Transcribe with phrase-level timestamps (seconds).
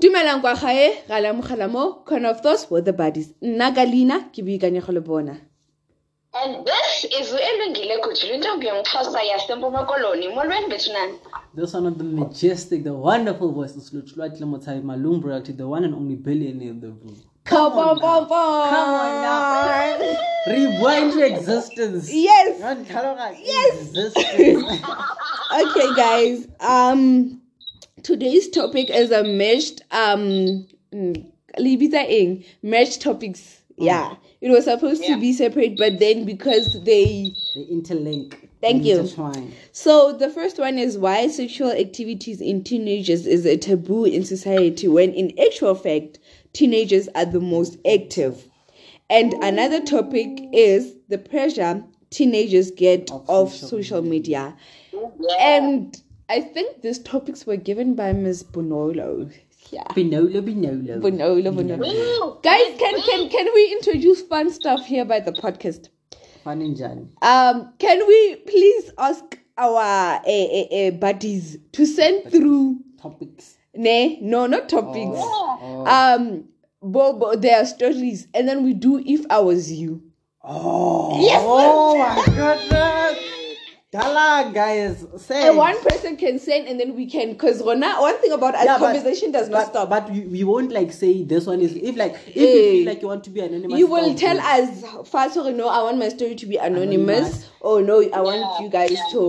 [0.00, 3.84] dumelang kwa gae ga le amogela mo corner of thoughts with the buddies nna ka
[3.84, 5.36] leina ke boikanyego le bona
[6.36, 11.14] And this is elungile gujulu intombi yomxhosa yasempuma koloni molweni bethu nani
[11.54, 15.94] This one of the majestic, the wonderful voices, Lutluat Lemotai Malum Royalty, the one and
[15.94, 17.16] only billionaire in the room.
[17.44, 20.16] come on, come Come on now.
[20.48, 22.12] Rewind to existence.
[22.12, 22.58] yes
[23.40, 23.80] Yes.
[23.80, 24.82] Existence.
[25.62, 27.40] okay guys um
[28.04, 31.26] today's topic is a meshed um mm,
[31.58, 33.62] libita ing meshed topics.
[33.76, 34.14] Yeah.
[34.40, 38.36] It was supposed to be separate but then because they they interlink.
[38.60, 39.08] Thank you.
[39.72, 44.86] So the first one is why sexual activities in teenagers is a taboo in society
[44.88, 46.18] when in actual fact
[46.52, 48.48] teenagers are the most active.
[49.10, 54.56] And another topic is the pressure teenagers get Of of, social social media.
[55.40, 58.42] and I think these topics were given by Ms.
[58.44, 59.30] Bonolo.
[59.70, 59.84] Yeah.
[59.90, 61.00] Binolo, binolo.
[61.00, 62.42] Bonolo, Bonolo.
[62.42, 65.88] Guys, can, can can we introduce fun stuff here by the podcast?
[66.44, 67.08] Fun and Johnny.
[67.22, 73.56] Um, can we please ask our uh, uh, uh, buddies to send through Topics.
[73.74, 75.84] ne no not topics Oh.
[75.86, 76.44] um
[76.82, 80.02] bo, bo, their stories and then we do if I was you.
[80.42, 81.18] Oh.
[81.20, 81.42] Yes.
[81.44, 83.43] Oh my goodness.
[83.94, 85.06] Dala, guys.
[85.18, 85.46] Say.
[85.48, 88.64] And one person can send and then we can because Rona, one thing about us
[88.64, 89.88] Yeah, but- conversation does not but, stop.
[89.88, 92.40] But we, we won't like say this one is if like if Eh.
[92.40, 93.78] you feel like you want to be anonymous.
[93.78, 94.84] you will tell good.
[94.84, 97.50] us first or no i want my story to be anonymous, Anonymous.
[97.62, 99.22] oh no i want you guys to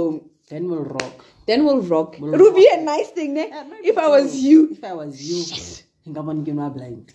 [0.49, 1.25] Then we'll rock.
[1.45, 3.47] then we'll rock We'll it would be a nice thing ne?
[3.50, 5.44] Yeah, if i was you If I was you,
[6.03, 7.13] think I'm gonna get my blind.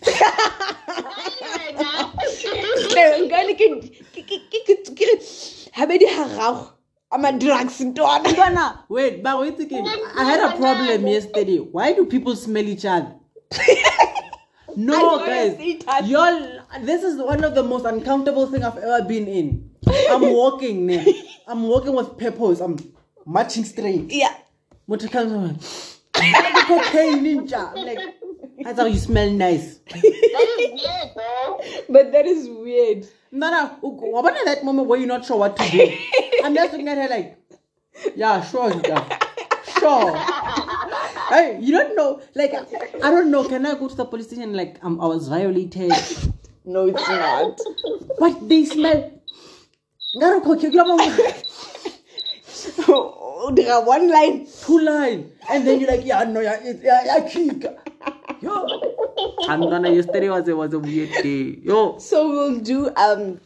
[5.73, 6.71] Habedi ha
[7.11, 9.85] gago ama drugs ntwana Ghana, wait, but wait again.
[10.17, 11.57] I had a problem yesterday.
[11.57, 13.15] Why do people smell each other?
[14.77, 16.05] No, I guys, you're sweetheart.
[16.05, 16.61] y'all.
[16.85, 19.69] This is one of the most uncomfortable thing I've ever been in.
[20.09, 21.13] I'm walking, ne?
[21.45, 22.61] I'm walking with purpose.
[22.61, 22.77] I'm
[23.25, 24.05] marching straight.
[24.09, 24.33] yeah
[24.87, 25.59] Motor comes on.
[26.67, 27.73] Cocaine ninja.
[27.75, 27.99] I'm like,
[28.65, 29.77] I thought you smell nice.
[29.77, 33.67] that is weird bro but that is weird No, no.
[33.81, 35.97] What about that moment where you're not sure what to do?
[36.43, 37.37] I'm just looking at her like,
[38.15, 39.19] yeah, sure, Zita.
[39.79, 40.17] Sure.
[41.31, 42.21] Hey, you don't know.
[42.35, 43.47] Like, I don't know.
[43.47, 44.53] Can I go to the police station?
[44.53, 45.93] Like, um, I was violated.
[46.65, 47.57] no it's not
[48.19, 49.13] But they smell.
[50.17, 50.97] Ngaro koke, ke la mo-
[52.89, 55.31] oh, there are one line Two line.
[55.49, 57.63] And then you're like, yeah, no, yeah, it, yeah, yeah, kick.
[58.41, 58.65] Yo.
[59.47, 61.59] I'm gonna, yesterday was a, was a weird day.
[61.63, 61.97] Yo.
[61.99, 63.39] so we'll do um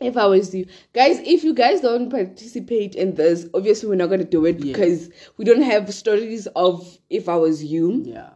[0.00, 4.08] if I was you guys if you guys don't participate in this obviously we're not
[4.10, 4.72] gonna do it Yeah.
[4.72, 5.08] because
[5.38, 8.30] we don't have stories of if I was you Yeah.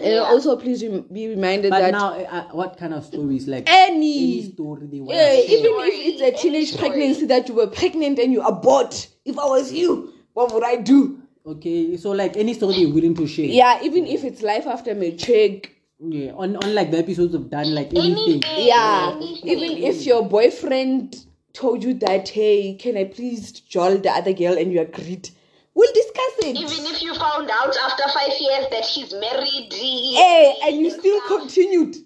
[0.00, 3.48] and also please rem- be reminded But that now, uh, what kind of stories?
[3.48, 5.58] Like, any, any story they want yeah, to share.
[5.58, 9.46] even if it's a teenage pregnancy that you were pregnant and you abort if I
[9.46, 13.46] was you what would I do Okay, so like any story you're willing to share.
[13.46, 17.74] yeah even if it's life after matric Yeah, on, on like the episodes we've done,
[17.74, 18.44] like anything.
[18.44, 19.48] anything yeah anything.
[19.48, 21.16] even if your boyfriend
[21.52, 25.28] told you that hey can I please joll the other girl and you agreed
[25.74, 30.54] we'll discuss it even if you found out after five years that he's married Hey,
[30.62, 31.96] eh, and you still continued.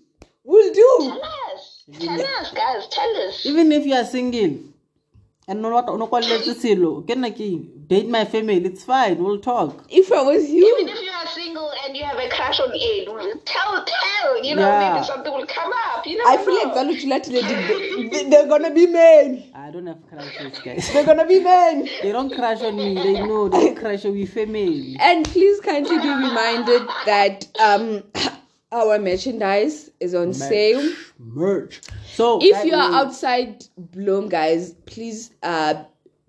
[0.42, 0.88] We'll do.
[1.00, 1.22] tell
[1.52, 4.58] us tell us guys tell us Even if you are single,
[5.48, 7.38] and no what no quality silo, can like
[7.86, 9.84] date my family, it's fine, we'll talk.
[9.88, 12.60] If I was you, even you, if you are single and you have a crush
[12.60, 13.04] on A,
[13.44, 14.92] tell, tell, you know, Yeah.
[14.94, 16.06] maybe something will come up.
[16.06, 19.44] You know, I feel like Zalutulati, they- they're gonna be men.
[19.54, 20.92] I don't have crushes, guys.
[20.92, 21.88] They're gonna be men.
[22.02, 24.96] They don't crush on me, they know they don't crush on me family.
[25.00, 28.02] And please kindly be reminded that um
[28.72, 30.92] our merchandise is on sale.
[31.18, 31.80] Merch.
[32.06, 35.84] So If you are way- outside Bloem, guys, please uh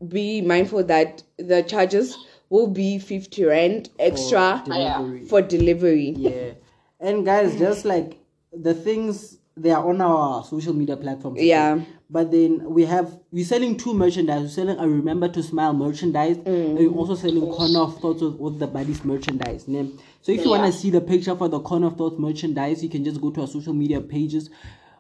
[0.08, 2.18] be mindful that the charges
[2.50, 5.26] will be 50 rand extra delivery.
[5.26, 6.10] for delivery.
[6.18, 6.52] Yeah.
[7.00, 8.18] And guys, just like
[8.54, 11.42] the things they are on our social media platforms.
[11.42, 11.82] Yeah.
[12.10, 14.42] But then we have we're selling two merchandise.
[14.42, 16.38] We're selling a remember to smile merchandise.
[16.46, 19.68] And we're also selling corner of thoughts with, with the buddies merchandise.
[19.68, 19.92] ne?
[20.22, 23.04] So if you wanna see the picture for the corner of thoughts merchandise, you can
[23.04, 24.50] just go to our social media pages.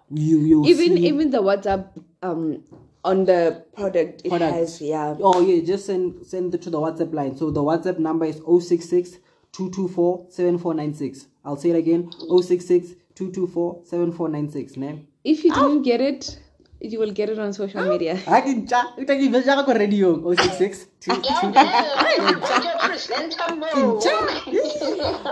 [0.09, 1.89] You you'll Even see even the WhatsApp
[2.23, 2.63] um
[3.05, 4.53] on the product it products.
[4.53, 5.15] has yeah.
[5.21, 7.37] Oh yeah, just send send it to the WhatsApp line.
[7.37, 9.19] So the WhatsApp number is 066
[9.53, 11.27] 224 7496.
[11.45, 14.77] I'll say it again 066 224 7496.
[14.77, 15.05] Ne?
[15.23, 16.39] If you didn't get it,
[16.81, 18.19] you will get it on social media.
[18.27, 18.87] I can chat.
[18.97, 23.55] You can even chat on radio 066 Yeah, presenter.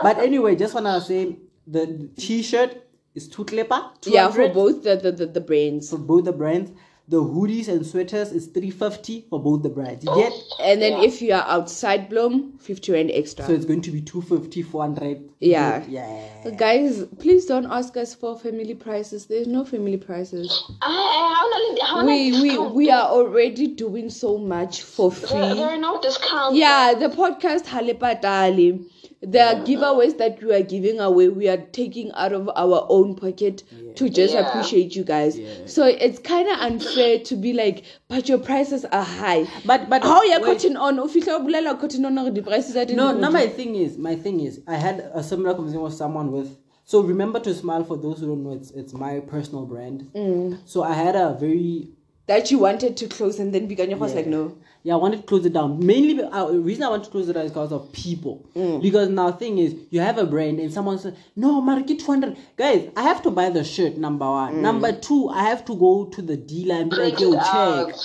[0.01, 1.37] But anyway, just wanna say
[1.67, 2.83] the, the t-shirt
[3.15, 3.81] is two clipper.
[4.05, 5.89] Yeah, for both the, the, the, the brands.
[5.89, 6.71] for both the brands.
[7.13, 10.03] The hoodies and sweaters is 350 for both the brands.
[10.03, 11.03] You get oh, And then Yeah.
[11.03, 13.45] if you are outside Bloem, 50 rand extra.
[13.45, 15.29] so it's going to be 250, 400.
[15.39, 15.83] Yeah.
[15.87, 16.49] Yeah.
[16.57, 19.27] Guys, please don't ask us for family prices.
[19.27, 20.63] There's no family prices.
[20.81, 25.53] Ah, I, I, how We we we are already doing so much for free.
[25.53, 26.57] there are no discounts.
[26.57, 28.89] Yeah, the podcast Halepatali.
[29.23, 33.63] The giveaways that we are giving away, we are taking out of our own pocket
[33.95, 34.47] to just Yeah.
[34.49, 35.39] appreciate you guys.
[35.65, 39.47] So it's kind of unfair to be like, but your prices are high.
[39.65, 40.99] But but How you're cotton on?
[40.99, 43.31] If you bolela cotton on, the prices are No, no.
[43.31, 46.57] My thing is, my thing is, I had a similar conversation with someone with.
[46.85, 47.85] So remember to smile.
[47.85, 50.09] For those who don't know, it's it's my personal brand.
[50.13, 50.59] Mm.
[50.65, 51.91] So I had a very
[52.27, 54.57] that you wanted to close and then Biganya was like, no.
[54.83, 54.93] yeah.
[54.93, 55.85] I wanted to close it down.
[55.85, 58.45] Mainly, be- uh, the reason I want to close it down is because of people.
[58.55, 58.81] Mm.
[58.81, 62.37] Because now thing is, you have a brand and someone says, no, Mariki two hundred.
[62.55, 63.97] Guys, I have to buy the shirt.
[63.97, 64.31] Number Mm.
[64.53, 64.61] one.
[64.61, 67.95] Number two, I have to go to the dealer and be like, yo, check.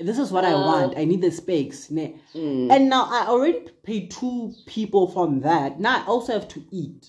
[0.00, 0.96] This is what I want.
[0.96, 1.90] I need the specs.
[1.90, 2.14] ne?
[2.34, 2.70] Mm.
[2.72, 5.78] And now I already paid two people from that.
[5.80, 7.08] Now I also have to eat.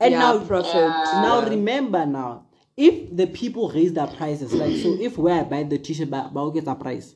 [0.00, 0.74] And yeah, now profit.
[0.74, 2.46] now remember now,
[2.78, 6.30] if the people raise their prices, like so if where I buy the t-shirt ba
[6.32, 7.14] ba oketsa price.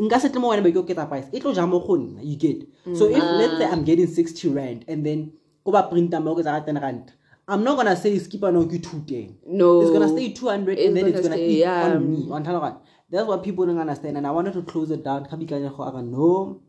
[0.00, 1.26] Nka se tle mo wena ba ke oketsa price.
[1.32, 2.66] It tlo ja mo go nna, you get.
[2.98, 5.32] So if let's say I'm getting 60 rand and then
[5.64, 7.12] go ba printer ba oketsa ka 10 rand.
[7.48, 9.38] I'm not gonna say skip no ke 210.
[9.46, 9.80] No.
[9.82, 11.84] It's gonna stay 200 It's and then it's gonna gonna stay, eat yeah.
[11.84, 12.28] on me.
[12.32, 12.78] On Talagan.
[13.08, 15.26] That's what people don't understand and I wanted to close it down.
[15.26, 16.60] Kabi kanya go aga no.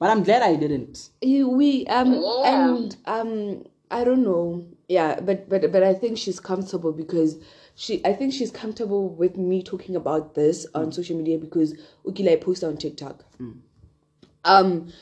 [0.00, 1.10] But I'm glad I didn't.
[1.22, 2.74] We um Yeah.
[2.74, 4.66] and um I don't know.
[4.92, 7.38] Yeah, but but but I think she's comfortable because
[7.74, 11.74] she I think she's comfortable with me talking about this on social media because
[12.04, 13.24] Ukila post on TikTok.
[14.44, 14.92] Um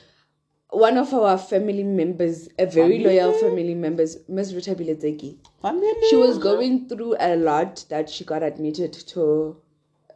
[0.69, 5.93] one of our family members, a very loyal family members, Miss Rita Biletseki, Family.
[6.09, 9.57] she was going through a lot that she got admitted to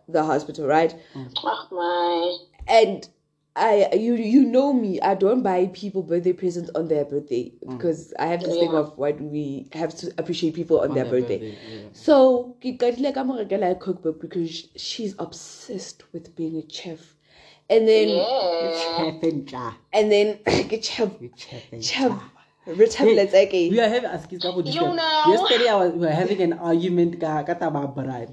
[0.07, 0.95] the hospital, right?
[1.17, 2.39] Oh my.
[2.69, 3.09] and
[3.57, 7.77] I you you know me, I don't buy people birthday presents on their birthday mm.
[7.77, 11.21] because I have this thing of what we have to appreciate people on, their, their
[11.21, 11.39] birthday.
[11.39, 11.89] birthday, yeah.
[11.93, 17.15] So ke qadile ka mo rekela a cookbook because she's obsessed with being a chef.
[17.71, 18.75] And then Yeah.
[18.75, 19.73] Chef and ja.
[19.93, 20.39] and then
[20.71, 22.35] ke chef Chef and chef ja.
[22.67, 23.71] Rita Hey, Biletseki.
[23.71, 24.67] we are having asked about.
[24.67, 25.25] You know.
[25.29, 27.87] Yesterday, I was we were having an argument ka ka taba.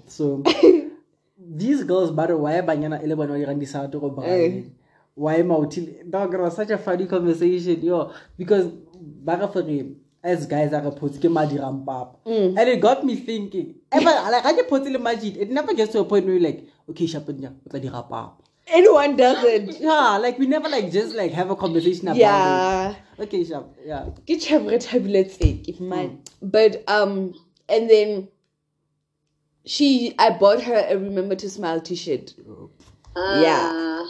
[0.09, 0.41] So
[1.37, 4.80] these girls, by the way, banyana ele bana ba dirang di-salad ko bribe.
[5.15, 6.09] Why mautil?
[6.09, 8.13] Dog, it was such a funny conversation, yo.
[8.37, 8.71] Because
[9.01, 12.15] baga for him, as guys are put ke madi rampap.
[12.25, 12.57] Mm.
[12.59, 13.75] And it got me thinking.
[13.91, 15.37] Eh, Ever like I just put in majid.
[15.37, 18.33] It never gets to a point where you're like, okay, shapenya, utla di rapap.
[18.67, 19.81] Anyone does it.
[19.81, 22.91] Yeah, like we never like just like have a conversation about Yeah.
[22.91, 22.97] it.
[23.23, 23.65] Okay, Shap.
[23.85, 24.05] Yeah.
[24.27, 25.89] ke chef Rita Biletseki, hmm.
[25.89, 26.19] man.
[26.41, 27.33] But um
[27.67, 28.29] and then
[29.65, 32.33] she I bought her a remember to smile t-shirt.
[33.15, 33.71] Yeah.
[33.73, 34.07] Ah.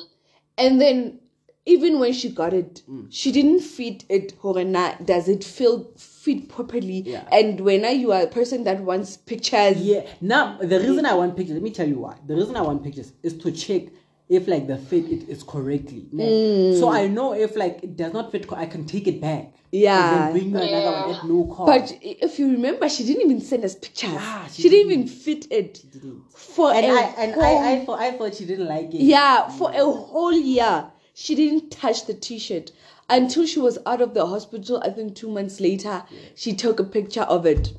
[0.58, 1.20] And then
[1.66, 3.08] even when she got it, Mm.
[3.10, 4.34] she didn't fit it.
[4.42, 7.04] Horena, does it feel fit properly?
[7.06, 7.28] Yeah.
[7.32, 10.06] And when you are a person that wants pictures, Yeah.
[10.22, 12.16] Now the reason I want pictures, let me tell you why.
[12.26, 13.84] The reason I want pictures is to check
[14.32, 16.08] if like the fit it is correctly.
[16.14, 16.80] ne?
[16.80, 19.54] So I know if like it does not fit, I can take it back.
[19.74, 19.98] Yeah.
[20.00, 21.66] And then bring you another one at no cost.
[21.92, 24.12] but if you remember, she didn't even send us pictures.
[24.14, 27.72] Ah, she she, didn't even fit it Didn't for and a I and whole, I,
[27.74, 29.02] I thought I thought she didn't like it.
[29.02, 30.90] yeah for a whole year.
[31.14, 32.72] She didn't touch the t-shirt
[33.10, 34.82] until she was out of the hospital.
[34.82, 36.04] I think two months later,
[36.36, 37.74] she took a picture of it,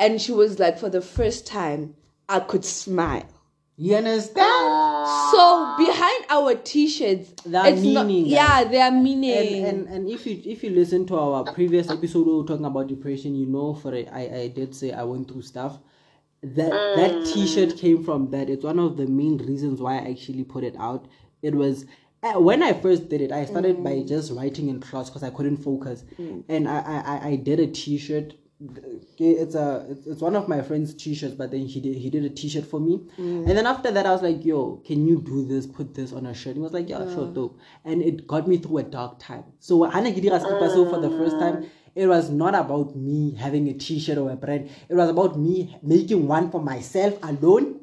[0.00, 1.94] and she was like, for the first time,
[2.28, 3.24] I could smile.
[3.76, 4.36] You understand?
[5.32, 8.32] So behind our t-shirts, There are it's not, meaning, guys.
[8.32, 9.64] yeah, they are meaning.
[9.64, 12.64] and, and and if you if you listen to our previous episode we were talking
[12.66, 15.78] about depression you know for it I, I did say i went through stuff.
[16.42, 17.32] That that mm.
[17.32, 18.48] t-shirt came from that.
[18.48, 21.06] It's one of the main reasons why i actually put it out.
[21.42, 21.84] It was
[22.22, 24.08] uh, when i first did it i started by mm.
[24.08, 26.04] just writing in class because i couldn't focus.
[26.18, 26.44] Mm.
[26.48, 28.34] And I, I I- i did a t-shirt
[29.20, 32.24] it's a it's, it's one of my friend's t-shirts but then he did he did
[32.24, 32.98] a t-shirt for me.
[33.18, 33.48] Mm.
[33.48, 36.26] And then after that i was like yo can you do this put this on
[36.26, 36.54] a shirt?
[36.54, 37.32] He was like yeah sure uh.
[37.32, 37.58] dope.
[37.84, 39.44] And it got me through a dark time.
[39.58, 41.66] So when I did so for the first time uh.
[41.94, 44.70] it was not about me having a t-shirt or a brand.
[44.88, 47.80] It was about me making one for myself alone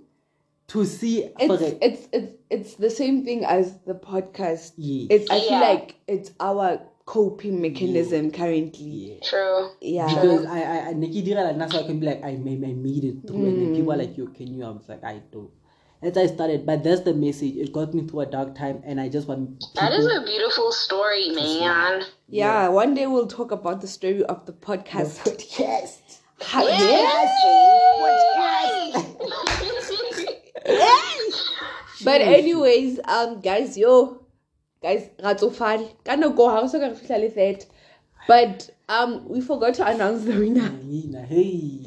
[0.70, 4.74] to see for it's, the- it's it's it's the same thing as the podcast.
[4.78, 5.08] Yeah.
[5.10, 9.18] It's I feel like it's our coping mechanism currently.
[9.24, 9.70] True.
[9.82, 10.08] Yeah.
[10.08, 12.64] because I I I Nikki did like that's why I can be like I made
[12.64, 15.04] I made it through and then people are like yo can you I was like
[15.04, 15.50] I do
[16.04, 16.66] That's how I started.
[16.66, 17.56] But that's the message.
[17.56, 19.64] It got me through a dark time, and I just want.
[19.76, 22.04] That is a beautiful story, man.
[22.30, 25.24] Yeah, one day we'll talk about the story of the podcast.
[25.26, 26.20] Podcast.
[26.40, 26.68] How-
[32.04, 34.22] But anyways, um, guys, yo,
[34.82, 35.92] guys, ratsofale.
[36.04, 37.66] Kana go house ka re fihla le that.
[38.28, 41.84] But um, we forgot to announce the winner Nina, Hey.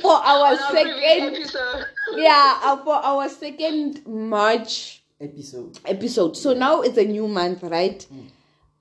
[0.00, 1.84] for our On our previous second, episode.
[2.16, 5.78] yeah, uh, for our second March Episode.
[5.84, 6.36] episode.
[6.36, 8.06] So now it's a new month, right?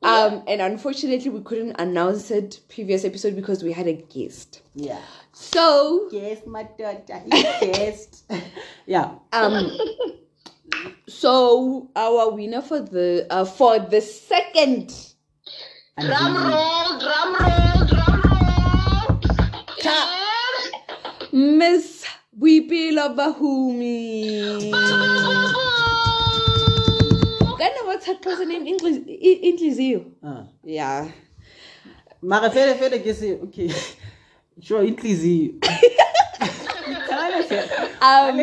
[0.03, 4.61] Um, and unfortunately, we couldn't announce it previous episode because we had a guest.
[4.73, 4.99] Yeah.
[5.33, 7.21] So Yes, my daughter.
[7.27, 8.23] Yes.
[8.87, 9.11] yeah.
[9.33, 9.77] um
[11.07, 15.11] so our winner for the uh for the second
[15.99, 19.19] Drum roll, drum roll, drum roll.
[19.83, 20.71] Yes.
[21.31, 22.05] miss
[22.39, 24.71] Wipila Bahumi.
[27.59, 30.45] Kana what's her cousin in English English Ah.
[30.63, 31.11] Yeah.
[32.21, 33.69] Mara fele fele ke se okay.
[34.61, 35.59] Sure, inhliziyo.
[38.01, 38.39] Um,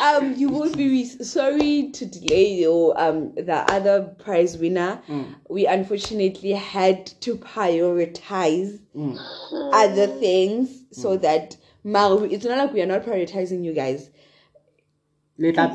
[0.00, 5.00] um, you will be sorry to delay your um the other prize winner.
[5.48, 8.78] We unfortunately had to prioritize
[9.72, 14.10] other things so that Mar, it's not like we are not prioritizing you guys.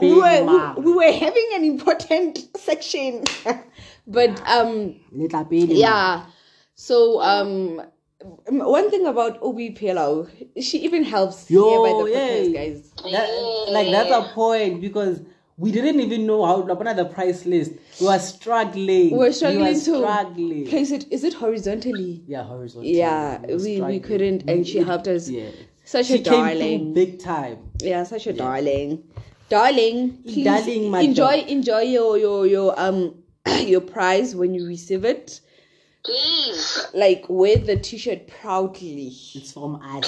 [0.01, 3.23] We were, we, we were having an important section,
[4.05, 5.75] but um Le tla pele, Mara.
[5.75, 6.25] yeah.
[6.75, 7.81] So um.
[8.47, 10.27] One thing about Obi Pilau,
[10.59, 12.53] she even helps Yo, here by the yay.
[12.53, 12.91] guys.
[13.11, 15.21] That, like that's a point because
[15.57, 17.71] we didn't even know how to open the price list.
[17.99, 19.17] We were struggling.
[19.17, 20.67] We're struggling we were to struggling.
[20.67, 21.11] place it.
[21.11, 22.23] Is it horizontally?
[22.27, 22.97] Yeah, horizontally.
[22.97, 25.29] Yeah, were we, we couldn't, and she helped us.
[25.29, 25.49] Yeah.
[25.85, 26.93] Such She a came darling.
[26.93, 27.57] big time.
[27.81, 29.03] Yeah, such a darling.
[29.49, 31.49] Darling, please Darling, my enjoy dog.
[31.49, 33.15] enjoy your your your um
[33.59, 35.41] your prize when you receive it.
[36.03, 36.87] Please.
[36.93, 40.05] Like wear the t-shirt proudly It's from us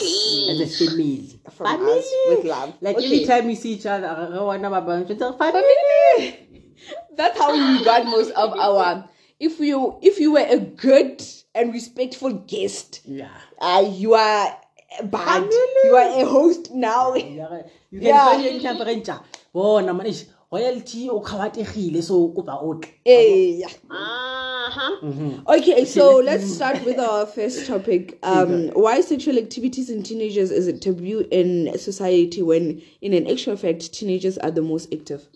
[0.50, 1.40] as a family.
[1.52, 2.00] from Family.
[2.00, 2.74] us with love.
[2.82, 3.06] Like Okay.
[3.06, 5.64] every time we see each other, re- re wanna ba bang, it's like, family.
[5.64, 6.40] Family.
[7.16, 9.08] That's how we got most of our.
[9.40, 11.24] If you if you were a good
[11.54, 13.30] and respectful guest, Yeah.
[13.60, 14.58] uh, you are
[15.04, 15.44] bad.
[15.44, 15.84] Family.
[15.86, 17.16] You are a host now.
[17.16, 17.62] Yeah.
[17.90, 18.25] You can Yeah.
[18.25, 19.20] find your temperature.
[19.54, 22.92] Bona man, ish, royalty o khawategile so kopa o tle.
[23.04, 23.64] Hey.
[23.90, 25.44] Uh-huh.
[25.48, 28.20] Okay, so let's start with our first topic.
[28.24, 33.56] Um, why sexual activities in teenagers is a taboo in society when, in an actual
[33.56, 35.28] fact, teenagers are the most active?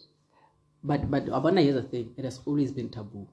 [0.83, 2.13] But but Abana here's the thing.
[2.17, 3.27] It has always been taboo.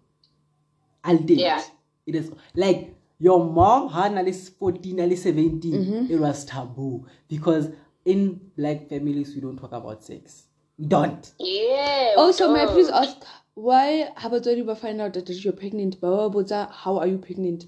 [1.05, 1.39] I'll date.
[1.39, 1.63] Yeah.
[2.07, 5.73] It is like your mom had at least 14, at least 17.
[5.73, 6.13] Mm-hmm.
[6.13, 7.07] It was taboo.
[7.29, 7.71] Because
[8.05, 10.45] in black families we don't talk about sex.
[10.79, 11.33] We don't.
[11.39, 12.15] Yeah.
[12.17, 12.73] Also, may I oh.
[12.73, 13.17] please ask
[13.55, 16.01] why Habatori ba find out that you're pregnant?
[16.01, 17.65] Ba ba botsa, How are you pregnant?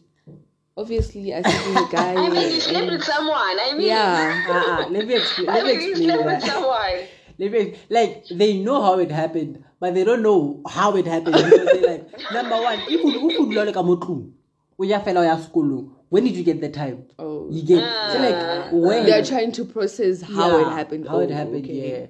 [0.77, 2.15] Obviously, I think you're a guy.
[2.15, 3.59] I mean, you slept and- with someone.
[3.61, 4.45] I mean, yeah.
[4.49, 4.89] Uh-uh.
[4.91, 5.47] Let me explain.
[5.47, 6.53] Let me mean, you explain slept with that.
[6.53, 6.99] someone.
[7.39, 11.35] Let me, like they know how it happened, but they don't know how it happened.
[11.37, 14.33] Because they like number one, if you if you like a motlung,
[14.77, 17.05] when you fellow ya school, when did you get the time?
[17.19, 17.49] Oh.
[17.51, 17.81] You get
[18.13, 18.77] so like oh.
[18.77, 21.09] when They're trying to process how it happened.
[21.09, 22.01] How it Oh, happened, okay.
[22.01, 22.07] yeah.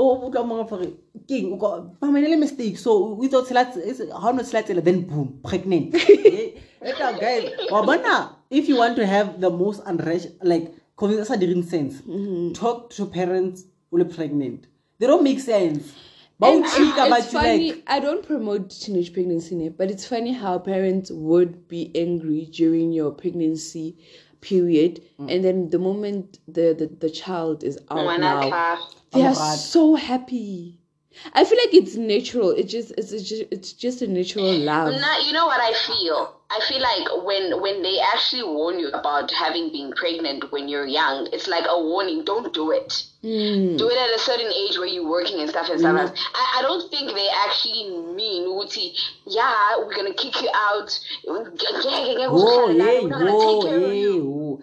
[0.00, 0.78] Oh, o for
[1.26, 2.78] king, o ka ba many mistake.
[2.78, 5.92] So we thought slat is how not slat then boom, pregnant.
[6.80, 7.18] Eta
[7.72, 12.00] wa bona if you want to have the most unrest like because sa diring sense.
[12.02, 12.52] Mm-hmm.
[12.52, 14.68] Talk to parents who are pregnant.
[15.00, 15.92] They don't make sense.
[16.38, 17.72] Ba And it's funny.
[17.72, 22.92] like I don't promote teenage pregnancy, but it's funny how parents would be angry during
[22.92, 23.98] your pregnancy
[24.40, 25.30] period, Mm.
[25.34, 28.78] and then the moment the the, the child is out Ngwana now, tla.
[29.12, 29.56] they are Amogata.
[29.56, 30.78] so happy.
[31.34, 32.50] I feel like it's natural.
[32.50, 34.92] It just it's, it's just it's just a natural love.
[35.00, 36.37] Now, you know what I feel?
[36.50, 40.86] I feel like when when they actually warn you about having been pregnant when you're
[40.86, 42.24] young, it's like a warning.
[42.24, 42.88] Don't do it.
[43.22, 43.76] Mm.
[43.76, 46.10] Do it at a certain age where you're working and stuff and stuff.
[46.34, 48.94] I, I don't think they actually mean Uti,
[49.26, 50.98] yeah, we're gonna kick you out.
[51.24, 51.32] yeah,
[52.30, 54.60] We're not gonna take care of yeah, you.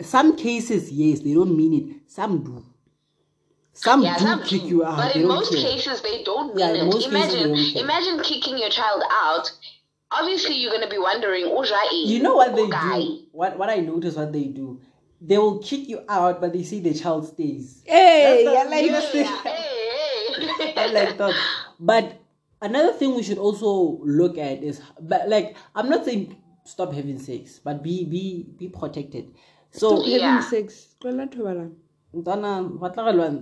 [0.00, 1.96] Some cases, yes, they don't mean it.
[2.10, 2.64] Some do.
[3.74, 4.68] Some Yeah, do some kick do.
[4.68, 4.96] you out.
[4.96, 5.62] But in most care.
[5.62, 6.84] cases, they don't mean Yeah, it.
[6.84, 9.50] most cases, they imagine, imagine kicking your child out.
[10.12, 13.18] Obviously, you're gonna be wondering, oh, "Uja e, You know what they oh, guy." do?
[13.32, 14.80] What what I notice what they do?
[15.20, 17.82] They will kick you out, but they see the child stays.
[17.86, 19.14] Hey, That's I like you this.
[19.14, 19.62] Yeah, hey,
[20.58, 20.74] hey.
[20.76, 21.34] I like that.
[21.78, 22.18] But
[22.60, 27.18] another thing we should also look at is, but like I'm not saying stop having
[27.18, 29.30] sex, but be be be protected.
[29.70, 30.40] So Having Yeah.
[30.42, 30.94] sex.
[31.00, 31.74] Tlola thobalano.
[32.14, 33.40] Ntwana, ba tla re.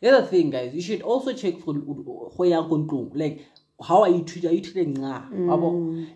[0.00, 0.74] Here's the thing, guys.
[0.74, 3.10] You should also check for go yang ko ntlong.
[3.14, 3.46] like
[3.82, 4.50] how are you treating?
[4.50, 5.26] Are you treating nga?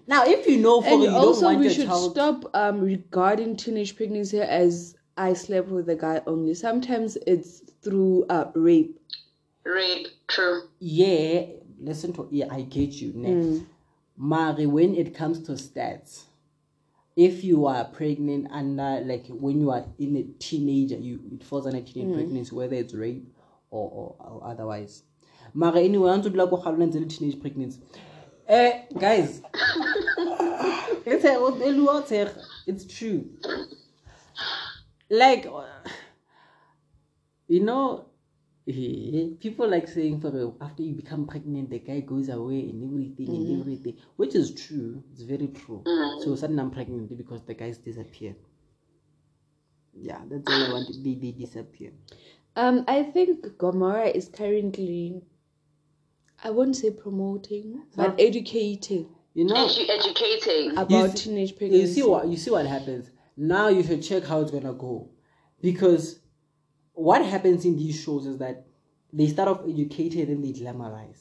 [0.07, 2.81] Now, if you know for and you don't also want we should child, stop um
[2.81, 6.55] regarding teenage pregnancy as I slept with a guy only.
[6.55, 9.01] Sometimes it's through uh, rape.
[9.65, 10.63] Rape, true.
[10.79, 11.47] yeah,
[11.81, 13.13] listen to yeah, I get you.
[13.15, 13.65] Next,
[14.17, 16.25] Mari, when it comes to stats,
[17.17, 21.67] if you are pregnant under like when you are in a teenager, you it falls
[21.67, 23.27] under teenage pregnancy, whether it's rape
[23.71, 25.03] or, or, or otherwise.
[25.57, 27.81] Mara, anyway, I want to do like teenage pregnancy.
[28.47, 29.41] Eh, guys,
[32.67, 33.29] it's true.
[35.09, 35.49] Like,
[37.49, 38.05] you know,
[38.69, 43.35] eh, people like saying for after you become pregnant, the guy goes away and everything
[43.35, 45.03] and everything, which is true.
[45.13, 45.83] It's very true.
[46.23, 48.37] So suddenly I'm pregnant because the guys disappeared.
[49.95, 51.03] Yeah, that's all I wanted.
[51.03, 51.93] They, they disappear.
[52.57, 55.23] Um, I think Gomora is currently,
[56.43, 60.77] I won't say promoting, but educating You know, Edu- educating.
[60.79, 63.11] about see- teenage you see what you see what happens.
[63.37, 65.11] Now you should check how it's gonna go,
[65.61, 66.21] because
[66.95, 68.67] what happens in these shows is that
[69.13, 71.21] they start off educated and they glamorize.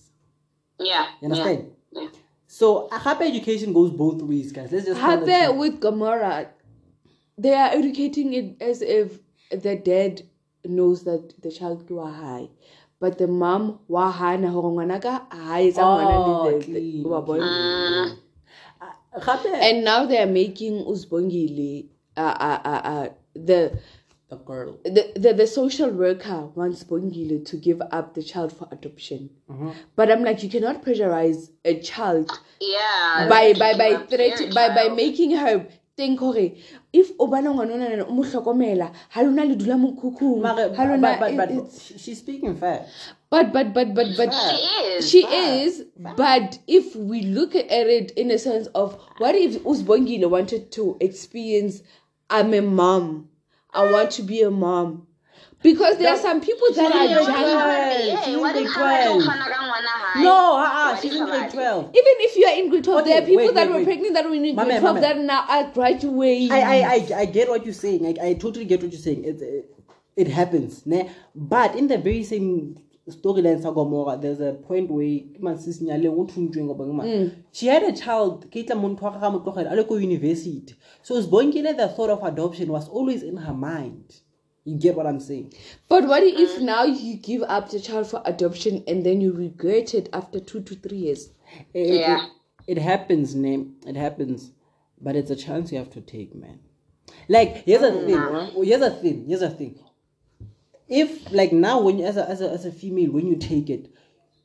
[0.80, 1.08] Yeah.
[1.22, 1.72] You understand?
[1.92, 2.08] Yeah.
[2.48, 4.72] So a happy education goes both ways, guys.
[4.72, 5.58] Let's just call it Happy that.
[5.58, 6.50] with Gomora,
[7.38, 9.20] they are educating it as if
[9.52, 10.22] the dad
[10.64, 12.50] knows that the child go high.
[13.00, 17.22] But the mom wa hana hore ngwana ka ha etsa ngwana Oh, the- clean, wa
[17.22, 18.16] bona?
[19.16, 21.88] Gape- And now they are making Uzbongile
[22.18, 23.78] uh, uh, uh, uh, the
[24.30, 24.78] the girl.
[24.84, 29.30] the, the the social worker wants Bongile to give up the child for adoption.
[29.50, 29.70] Mm-hmm.
[29.96, 33.28] But I'm like, you cannot pressurize a child Yeah.
[33.30, 36.52] by by by threat by by making her think hore
[37.00, 40.42] if o bana ngwana onana o mo hlokomela ha lona le dula mokhukhung.
[40.42, 42.86] Mare, ha lona but, but, but, she's speaking fair.
[43.30, 44.56] but but but but but She
[44.94, 45.10] is.
[45.10, 45.34] she Fact.
[45.34, 45.84] is
[46.18, 50.96] but if we look at it in a sense of what if Uzbongile wanted to
[51.02, 51.82] experience
[52.30, 53.30] i'm a mom.
[53.74, 55.06] I want to be a mom.
[55.62, 58.22] Because there are some people that are Yeah,
[60.24, 60.96] young yeah.
[61.02, 61.52] she's Yeah, in what grade if Hannah 12.
[61.52, 61.52] Fana ka ngwana hae?
[61.52, 61.84] No, What she's in grade Hannah- 12.
[61.96, 63.86] even if you are in grade 12 there are people wait, that wait, were wait.
[63.86, 65.02] pregnant that were in grade Mame, 12 mame.
[65.02, 68.06] that now are graduating I, I, I, I get what you're saying.
[68.06, 69.24] I, I totally get what you're saying.
[69.26, 69.72] It, it,
[70.16, 70.86] it happens.
[70.86, 71.10] Ne?
[71.36, 72.78] But in the very same
[73.10, 77.32] storyline sa Gomora, there's a point where man sis Nyaleng, o thuntsweng goba ngma, Mm.
[77.52, 79.96] she had a child, ke tla mo ntho wa gagwe mo tlogela, a le ko
[79.98, 80.74] university.
[81.04, 84.22] So Sbongile, the thought of adoption was always in her mind.
[84.66, 85.54] You get what I'm saying?
[85.88, 86.66] But what if uh-huh.
[86.66, 90.62] now you give up the child for adoption and then you regret it after two
[90.62, 91.30] to three years?
[91.74, 92.26] It, it- Yeah.
[92.68, 93.76] it, happens, name.
[93.86, 94.52] It happens.
[95.00, 96.60] But it's a chance you have to take, man.
[97.30, 98.66] Like, here's a oh, thing.
[98.66, 99.26] Here's a thing.
[99.28, 99.80] Here's a thing.
[100.88, 103.70] If, like, now, when you, as a, as a, as a female, when you take
[103.70, 103.92] it,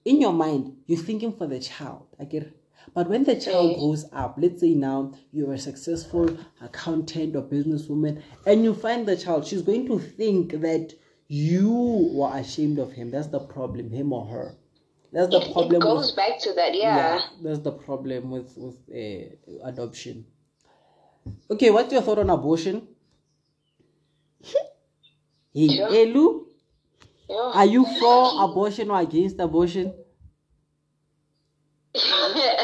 [0.05, 2.07] in your mind, you're thinking for the child.
[2.19, 2.60] I get it.
[2.95, 8.23] But when the child grows up, let's say now you're a successful accountant or businesswoman,
[8.47, 10.93] and you find the child, she's going to think that
[11.29, 13.11] you were ashamed of him.
[13.11, 14.55] That's the problem, him or her.
[15.13, 15.75] That's the It, problem.
[15.75, 17.21] it with- goes back to that, yeah.
[17.43, 20.27] that's the problem with with uh, adoption.
[21.51, 22.89] Okay, what's your thought on abortion?
[25.53, 26.47] hey, Elu,
[27.29, 27.53] Yeah.
[27.55, 29.95] are you for abortion or against abortion?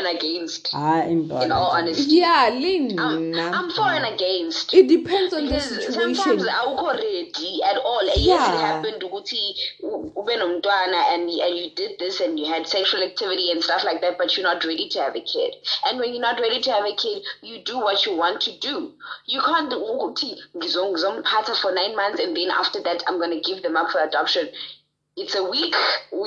[0.00, 0.74] I'm for and against.
[0.74, 2.98] I in In all honesty, Yeah, Lynn.
[2.98, 4.72] I'm, I'm for and against.
[4.74, 6.14] It depends on the Because situation.
[6.14, 8.00] sometimes awukho ready at all.
[8.04, 8.54] Yes, Yeah.
[8.54, 13.02] it happened ukuthi u- ube nomntwana and and you did this and you had sexual
[13.02, 15.54] activity and stuff like that, but you're not ready to have a kid.
[15.86, 18.52] And when you're not ready to have a kid, you do what you want to
[18.58, 18.92] do.
[19.26, 23.40] You can't do ukuthi ngizo- ngizomphatha for nine months and then after that I'm gonna
[23.40, 24.48] give them up for adoption.
[25.22, 25.74] It's a week.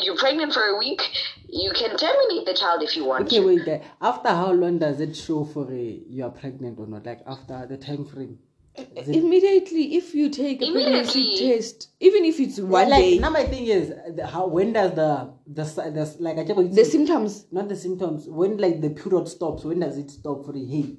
[0.06, 1.02] You're pregnant for a week.
[1.50, 3.46] You can terminate the child if you want Okay, to.
[3.48, 3.66] wait.
[3.66, 3.82] There.
[4.02, 7.06] After how long does it show for a you are pregnant or not?
[7.06, 8.40] Like after the time frame.
[8.76, 13.30] It- Immediately, if you take a pregnancy test, even if it's one like, day, Now
[13.30, 13.92] my thing is,
[14.26, 17.46] how when does the the the like I just the symptoms.
[17.52, 20.96] not the symptoms when like the period stops when does it stop for a hey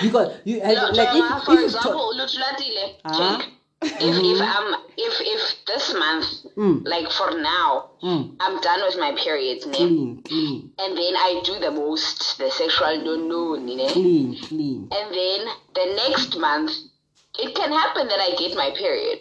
[0.00, 3.38] because you No, like if, Jonah, for if you example, talk, Luthulatile, Ah.
[3.38, 3.48] check.
[3.82, 6.82] If if um if if this month, Mm.
[6.84, 8.36] like for now, Mm.
[8.38, 9.80] I'm done with my periods, ne?
[10.82, 13.88] and then I do the most, the sexual ne?
[13.88, 15.40] clean clean and then
[15.74, 16.72] the next month,
[17.38, 19.20] it can happen that I get my period.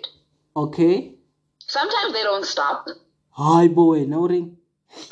[0.56, 1.14] okay
[1.68, 2.86] Sometimes they don't stop.
[3.32, 4.58] hi boy no ring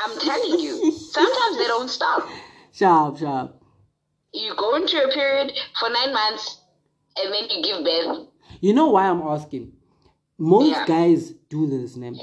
[0.03, 2.27] I'm telling you, sometimes they don't stop.
[2.73, 3.51] sharp sharp
[4.33, 6.57] You go into your period for nine months,
[7.17, 8.27] and then you give birth.
[8.61, 9.73] You know why I'm asking
[10.37, 10.85] most Yeah.
[10.85, 12.19] guys do this name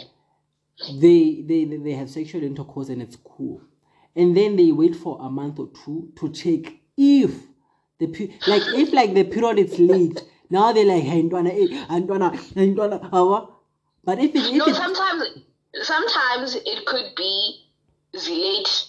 [1.00, 3.62] they, they they they have sexual intercourse and it's cool
[4.16, 7.32] and then they wait for a month or two to check if
[7.98, 8.06] the
[8.46, 11.68] like if like the period is late now they're like hey ntwana, eh,
[12.00, 13.48] ntwana, eh, ntwana, awa."
[14.04, 15.24] but if it, if No, it sometimes
[15.82, 17.64] sometimes it could be
[18.12, 18.84] the late.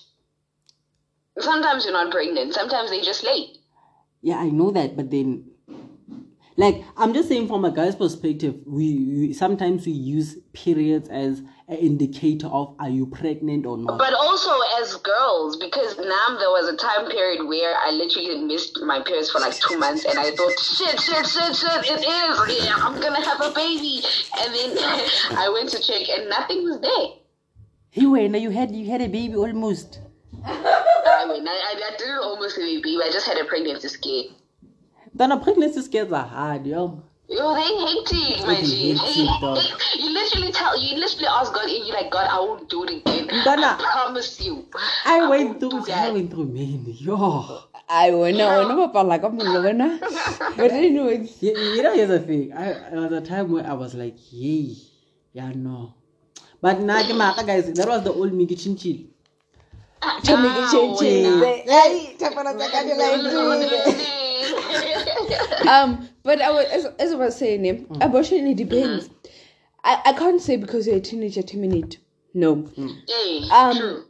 [1.40, 2.54] Sometimes you're not pregnant.
[2.54, 3.58] Sometimes they're just late.
[4.22, 5.52] Yeah, I know that, but then,
[6.58, 11.42] like, I'm just saying from a guy's perspective, we, we sometimes we use periods as
[11.68, 13.98] an indicator of are you pregnant or not.
[13.98, 18.80] But also as girls, because now there was a time period where I literally missed
[18.84, 22.66] my periods for like two months, and I thought, shit, shit, shit, shit, it is.
[22.66, 24.02] Yeah, I'm gonna have a baby.
[24.40, 24.78] And then
[25.38, 27.20] I went to check, and nothing was there.
[27.90, 30.00] Hey, wait, now you had you had a baby almost.
[30.46, 33.00] I mean, I, I, I didn't almost have a baby.
[33.04, 34.24] I just had a pregnancy scare.
[35.16, 37.02] Then a pregnancy scares are hard, yo.
[37.30, 38.94] Yo, they hate my They G.
[38.94, 39.58] hate Hey, it, dog.
[39.60, 42.84] hey, you literally tell, you literally ask God, and you're like, God, I won't do
[42.84, 43.28] it again.
[43.46, 44.66] Donna, I promise you.
[45.06, 46.14] I went won't through do I that.
[46.14, 46.98] went through many.
[47.00, 47.62] Yo.
[47.88, 50.00] I wona wona bapala ka mollo wena.
[50.58, 52.52] But anyways, You, you know, here's the thing.
[52.54, 54.76] I there was a time where I was like, yay,
[55.32, 55.94] yeah, no.
[56.62, 58.98] But now, guys, that was the old me kitchen chill.
[60.24, 61.64] Tommy Ah, Kitchen wena.
[61.64, 64.12] Hey, tapana tsa ka di like
[65.70, 69.10] um but I was, as, as I was saying eh, abortion it depends.
[69.84, 72.00] I, I can't say because you're a teenager terminate
[72.34, 72.68] no.
[73.08, 74.04] Hey, Um, true.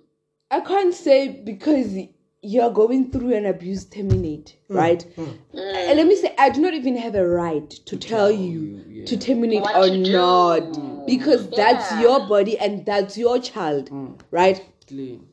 [0.49, 1.95] I can't say because
[2.41, 5.05] you're going through an abuse terminate right?
[5.17, 9.17] And let me say I do not even have a right to tell you to
[9.17, 10.11] terminate What or to do.
[10.11, 13.89] not because that's your body and that's your child
[14.31, 14.63] right?
[14.87, 15.25] Clean.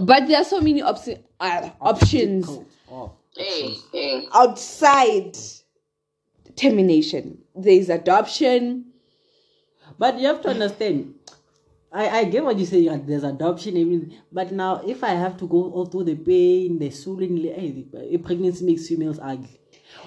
[0.00, 2.48] but there are so many opsi- uh, options.
[3.36, 4.28] Hey, hey.
[4.32, 5.36] outside
[6.56, 8.86] termination there's adoption
[9.98, 11.14] But you have to understand.
[11.92, 12.88] I, I get what you say.
[12.88, 14.18] uh, There's adoption, everything.
[14.32, 18.18] But now, if I have to go all through the pain, the swelling, hey, the-
[18.18, 19.60] pregnancy makes females ugly.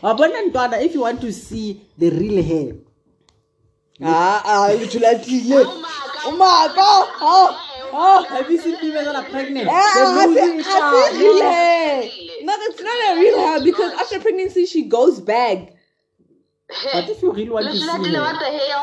[0.03, 2.75] Wabona ntwana, If you want to see the real hair,
[4.03, 6.25] ah ah lulatile Oh my God.
[6.25, 7.47] oh my god oh
[7.91, 9.67] oh, have you seen females that are pregnant?
[9.69, 11.19] Ah, They're I losing see, it I see out.
[11.19, 12.01] real hair.
[12.43, 15.73] No, it's not a real hair because after pregnancy she goes back.
[16.93, 18.13] But if you really want to see Lulatile,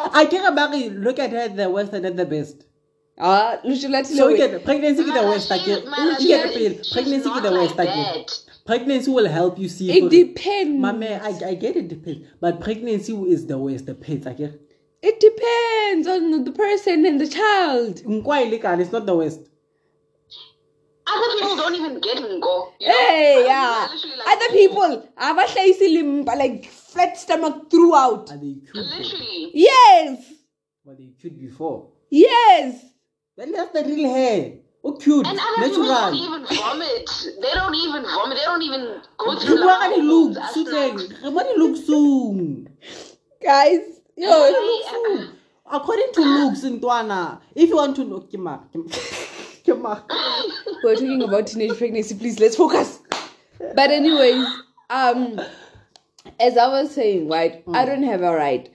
[0.05, 0.11] her.
[0.15, 0.93] I care about it.
[0.93, 2.65] Look at her the worst and the best.
[3.19, 4.17] Ah, lulatile.
[4.17, 5.49] So we get pregnancy with the worst.
[5.49, 6.83] she- Like, you get the she- pain.
[6.83, 7.77] she's Pregnancy not with the worst.
[7.77, 8.29] like Like,
[8.67, 9.93] pregnancy will help you see.
[9.93, 10.81] It depends.
[10.81, 12.27] Mame, I, I get it depends.
[12.41, 14.27] But pregnancy is the worst, the pains.
[14.27, 14.61] I get
[15.07, 17.97] It depends on the person and the child.
[18.05, 19.41] Nkwa illegal, it's not the worst.
[21.07, 22.73] Other people don't even get Ngo.
[22.81, 22.95] You know?
[22.95, 23.87] Hey, Other yeah.
[23.93, 28.31] people are literally like, Other people, abahlayisi limpa like flat stomach throughout.
[28.33, 28.71] Are they cute?
[28.75, 28.81] though?
[28.81, 29.51] Literally.
[29.53, 30.33] Yes,
[30.85, 31.89] Were they cute before?
[32.11, 32.83] yes.
[33.37, 34.53] Then that's the real hair.
[34.85, 35.27] Oh, cute.
[35.27, 37.11] And other people don't even vomit.
[37.43, 38.39] They don't even vomit.
[38.39, 40.37] They don't even go through Look at like the look.
[40.37, 40.55] hormones.
[40.55, 42.69] Suit That's like, not- what do look soon?
[43.43, 45.37] Guys, yo, it looks uh,
[45.77, 48.61] According to looks in Tuana, if you want to know, Kima,
[49.65, 50.03] Kima,
[50.85, 53.01] we're talking about teenage pregnancy please let's focus.
[53.75, 54.47] But anyways
[54.91, 55.41] um
[56.39, 58.71] as i was saying right i don't have a right.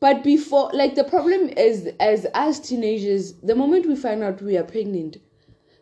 [0.00, 4.56] But before like the problem is as as teenagers the moment we find out we
[4.56, 5.16] are pregnant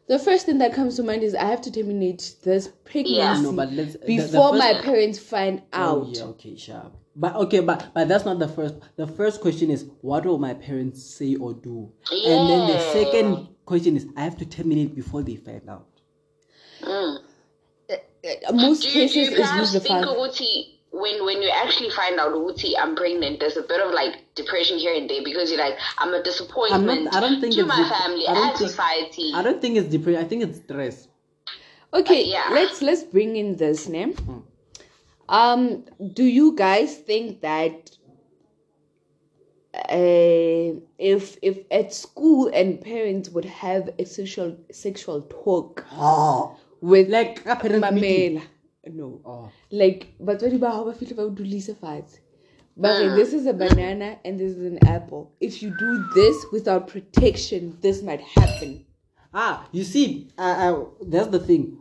[0.09, 3.53] the first thing that comes to mind is i have to terminate this pregnancy No,
[3.53, 6.97] but let's- the- the before first- my parents find out Oh, yeah, okay, sharp.
[7.19, 8.75] But okay, but but that's not the first.
[8.97, 13.49] The first question is what will my parents say or do, and then the second
[13.65, 15.87] question is I have to terminate before they find out.
[16.83, 17.19] Mm.
[17.91, 21.41] Uh, most Do you, do you is perhaps lose the think father Uti, when when
[21.41, 25.09] you actually find out Uti, I'm pregnant, there's a bit of like depression here and
[25.09, 28.27] there because you're like, I'm a disappointment I don't think to it's my dep- family
[28.29, 29.33] I don't and think- society.
[29.35, 30.21] I don't think it's depression.
[30.21, 31.09] I think it's stress.
[31.95, 32.49] Okay, Uh, yeah.
[32.53, 34.15] let's let's bring in this name.
[35.29, 37.91] Um, do you guys think that
[39.75, 47.09] uh, if if at school and parents would have a sexual sexual talk Oh, with
[47.09, 48.43] like a parent mamela,
[48.87, 49.51] no, Oh.
[49.71, 52.19] like batswadi ba hao ba fihle ba o dulise fatshe.
[52.79, 55.33] But like, this is a banana and this is an apple.
[55.41, 58.85] If you do this without protection, this might happen.
[59.33, 61.79] Ah, you see, uh, uh, that's the thing.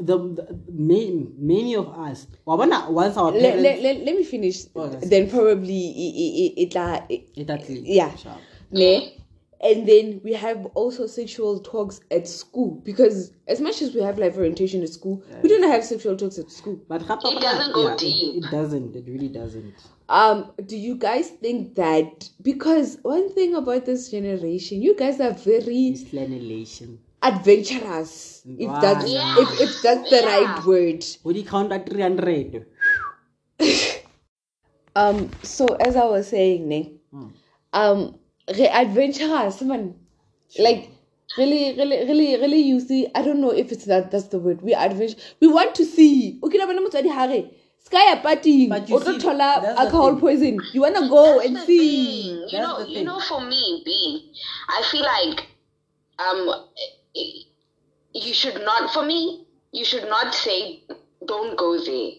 [0.00, 4.24] The, the many, many of us, wabona once our Let, parents, let, let, let me
[4.24, 4.64] finish.
[4.76, 6.76] Oh, then probably it, it, it,
[7.08, 8.14] it, It actually- yeah.
[8.16, 8.40] Sharp.
[8.70, 9.18] Ne?
[9.64, 14.18] and then we have also sexual talks at school because as much as we have
[14.18, 16.78] life orientation at school, we don't have sexual talks at school.
[16.86, 18.44] But It doesn't go it- deep.
[18.44, 18.94] It, doesn't.
[18.94, 19.74] It really doesn't.
[20.10, 25.32] Um, do you guys think that because one thing about this generation, you guys are
[25.32, 26.98] very Explanation.
[27.24, 29.38] Adventurous, if that's Yeah.
[29.38, 31.04] if, if that's the right word.
[31.22, 32.66] What do you count at 300?
[34.96, 36.92] Um, so as I was saying, ne,
[37.72, 38.14] um,
[38.56, 39.96] re adventurous, man,
[40.56, 40.88] like
[41.36, 42.60] really, really, really, really.
[42.60, 44.12] You see, I don't know if it's that.
[44.12, 44.62] That's the word.
[44.62, 45.16] We adventure.
[45.40, 46.38] We want to see.
[46.44, 47.50] Okay, na bana motswadi hare.
[47.82, 48.68] Sky party.
[48.68, 50.60] But you O tlo see, thola that's alcohol poison.
[50.72, 52.22] You wanna go That's and the see.
[52.22, 52.36] thing.
[52.36, 54.32] You That's know, the you know, for me, B,
[54.68, 55.48] I feel like
[56.22, 56.66] um,
[57.14, 58.92] you should not.
[58.92, 60.82] For me, you should not say
[61.26, 62.12] don't go there.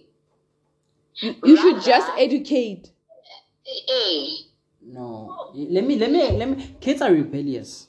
[1.43, 2.91] You should just educate.
[3.67, 4.27] Eh,
[4.81, 5.51] No.
[5.53, 6.75] Let me, let me, let me.
[6.79, 7.88] Kids are rebellious.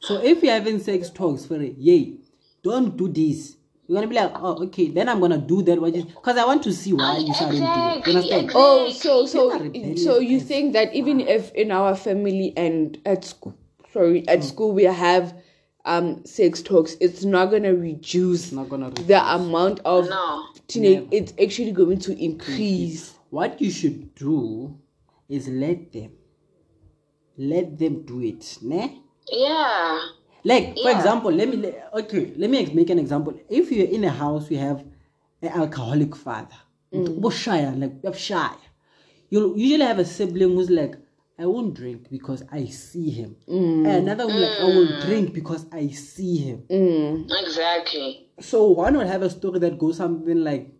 [0.00, 2.14] So if you're having sex talks for it, yay,
[2.62, 3.56] don't do this.
[3.86, 5.80] You're gonna be like, oh, okay, then I'm gonna do that.
[5.80, 7.98] Because I want to see why you shouldn't do it.
[7.98, 8.44] Exactly, You understand?
[8.44, 8.52] exactly.
[8.54, 12.52] Oh, so so Kids are rebellious so you think that even if in our family
[12.56, 13.56] and at school,
[13.92, 15.34] sorry, at school we have
[15.88, 20.46] um sex talks, it's not gonna reduce not gonna the amount of no.
[20.68, 21.08] teenage.
[21.10, 23.14] It's actually going to increase.
[23.30, 24.78] What you should do
[25.28, 26.12] is let them.
[27.36, 28.58] Let them do it.
[28.62, 29.02] Ne?
[29.30, 29.98] Yeah.
[30.44, 30.96] Like, for Yeah.
[30.96, 33.34] example, let me, okay, let me make an example.
[33.48, 34.84] If you're in a house, you have
[35.42, 36.56] an alcoholic father,
[36.92, 37.32] mm.
[37.32, 38.54] shy, like, you're shy.
[39.30, 40.96] You'll usually have a sibling who's like,
[41.40, 43.36] I won't drink because I see him.
[43.48, 43.86] Mm.
[43.86, 45.02] And another one like, I will mm.
[45.06, 46.64] drink because I see him.
[46.68, 47.30] Mm.
[47.30, 48.26] Exactly.
[48.40, 50.72] So one will have a story that goes something like,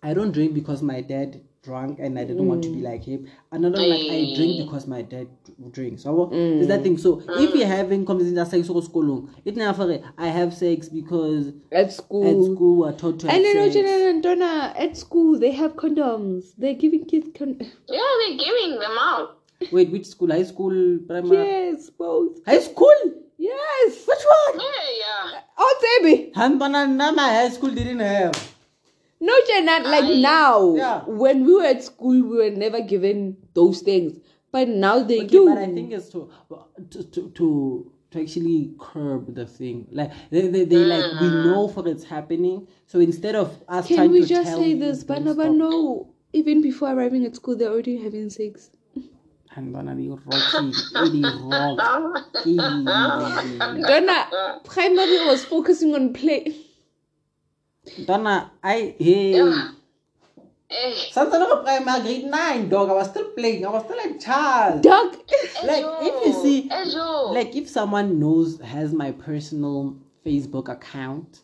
[0.00, 3.28] I don't drink because my dad drank and I didn't want to be like him.
[3.50, 5.26] Another one like, I drink because my dad
[5.72, 6.04] drinks.
[6.04, 6.96] So is that thing.
[6.96, 11.52] So if you're having conversations that's like so school, it never I have sex because
[11.72, 12.24] At school.
[12.24, 13.74] at school we're taught to have And you know, sex.
[13.74, 16.52] Jenna and Donna, at school they have condoms.
[16.56, 17.68] They're giving kids condoms.
[17.88, 19.37] Yeah, they're giving them out.
[19.72, 20.30] Wait, which school?
[20.30, 21.36] High school, primary?
[21.36, 22.44] Yes, both.
[22.46, 22.94] High school?
[23.38, 24.06] Yes.
[24.06, 24.60] Which one?
[24.60, 25.40] Yeah, uh, yeah.
[25.56, 26.32] Oh, baby.
[26.34, 28.34] Hanbana, my high school didn't have.
[29.20, 30.74] No, Jenna, like I- now.
[30.76, 31.02] Yeah.
[31.06, 34.20] When we were at school, we were never given those things.
[34.50, 35.48] But now they Okay, do.
[35.48, 36.30] but I think it's to
[36.90, 39.86] to to to, to actually curb the thing.
[39.90, 41.50] Like they, they, they like we mm-hmm.
[41.50, 42.66] know for it's happening.
[42.86, 45.04] So instead of us Can trying we to just tell say this?
[45.04, 45.56] But don't no, stop.
[45.56, 46.14] no.
[46.32, 48.70] Even before arriving at school, they're already having sex.
[49.58, 51.22] Hanbana, we rocky, really
[52.46, 52.56] rocky.
[53.82, 56.54] Donna, primary was focusing on play.
[58.04, 59.40] Donna, I hey.
[60.70, 62.90] Eh, Something like primary grade nine, dog.
[62.90, 63.66] I was still playing.
[63.66, 64.82] I was still a child.
[64.82, 65.16] Dog.
[65.64, 67.32] Like if you see, Ejo.
[67.34, 71.40] like if someone knows has my personal Facebook account,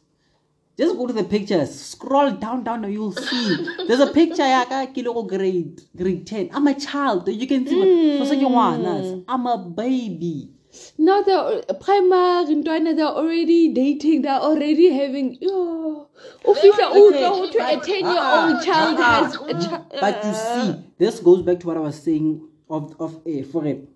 [0.76, 1.78] just go to the pictures.
[1.78, 3.56] Scroll down, down, and you'll see.
[3.86, 4.42] There's a picture.
[4.42, 6.50] Yeah, kilo grade grade ten.
[6.52, 7.28] I'm a child.
[7.28, 8.18] You can see.
[8.18, 10.50] for such a one, I'm a baby.
[10.98, 14.22] Now they're primary, Donna, they're already dating.
[14.22, 15.38] They're already having.
[15.44, 16.08] Oh,
[16.44, 19.86] Official, oh, Okay, no, to a 10 year old child ah, has a child.
[20.00, 23.66] But you see, this goes back to what I was saying of of a for
[23.66, 23.88] it.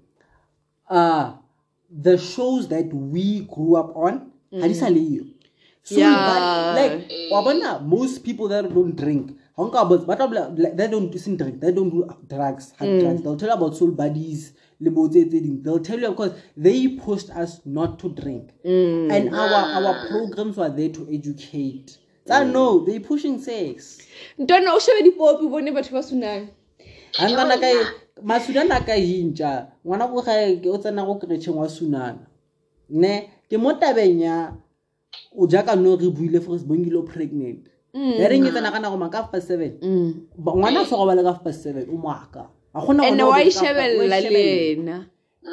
[0.88, 1.34] Uh
[1.90, 5.10] the shows that we grew up on, mm.
[5.10, 5.24] you.
[5.24, 5.27] So
[5.90, 6.74] Yeah.
[6.74, 11.37] but, like wabona, most people that don't drink, honka but but like, they don't do
[11.37, 13.22] drink, they don't do drugs, hard drugs.
[13.22, 15.62] They'll tell you about Soul Buddyz, limo tse tse ding.
[15.62, 18.51] They'll tell you because they pushed us not to drink.
[18.64, 21.98] And our our programs were there to educate.
[22.31, 23.98] I know they pushing sex.
[24.37, 24.66] Don't know.
[24.66, 26.51] Donna, oh, o shebe dipopi bone batho ba sunang.
[27.16, 27.68] angana ka
[28.22, 32.27] masudana a ka hintša ngwana ko gae ke o tsena go keretšheng wa sunana
[32.90, 34.53] ne ke mo tabeng ya
[35.36, 38.12] o jaaka no re buile for sebongile o pregnant mm.
[38.20, 40.14] ya reng e tsena ka nako mang ka fpa seven mm.
[40.38, 43.24] Ba- ngwana a tshwara ba le ka fpa seven o moaka ga gona And ngwana
[43.26, 44.76] o wa be e ka fa- wa shebella le shebella.
[44.76, 45.06] yena.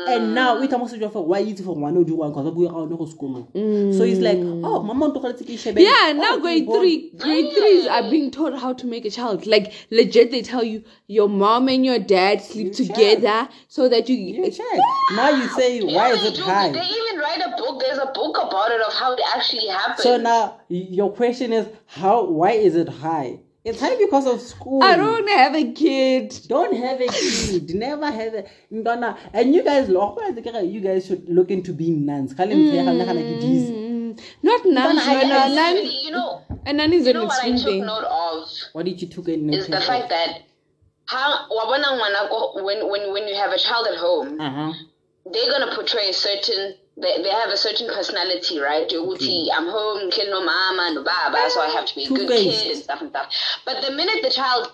[0.07, 2.75] and now e tlamo sejwa gore wa itse gore ngwana o dirwang kgotsa bue ga
[2.83, 3.93] one go sekolong mm.
[3.97, 4.37] so it's like
[4.67, 5.85] oh mama o ntogeletse ke e shebelle.
[5.87, 9.09] Yeah, oh, now Oh, grade three, grade threes are being taught how to make a
[9.09, 9.45] child.
[9.47, 12.87] Like legit, they tell you your mom and your dad sleep You check.
[12.95, 14.17] together so that you.
[14.17, 14.79] You check.
[15.15, 17.81] now you say why is it high They even write a book.
[17.81, 19.99] There's a book about it of how it actually happened.
[19.99, 22.23] So now your question is how?
[22.23, 23.39] Why is it high?
[23.63, 24.83] It's high because of school.
[24.83, 26.39] I don't have a kid.
[26.47, 27.73] Don't have a kid.
[27.73, 29.17] Never have a Ndona.
[29.33, 30.15] And you guys, lo-
[30.61, 32.33] you guys should look into being nuns.
[32.35, 33.69] Kale ntse ya gana gana ke dis.
[33.69, 35.77] Mm, not nuns, I- no, no, nun.
[36.03, 37.85] you know, A nun is you an know what I extreme took thing.
[37.85, 40.43] note of What did you took in is the fact that
[41.07, 44.73] how wabona ngwana ko- when when when you have a child at home, Uh huh.
[45.31, 48.88] they're gonna portray a certain they, they have a certain personality, right?
[48.89, 52.29] Yokuthi, I'm home, kill no mama, no baba, so I have to be a good
[52.29, 53.31] kid and stuff and stuff.
[53.65, 54.71] But the minute the child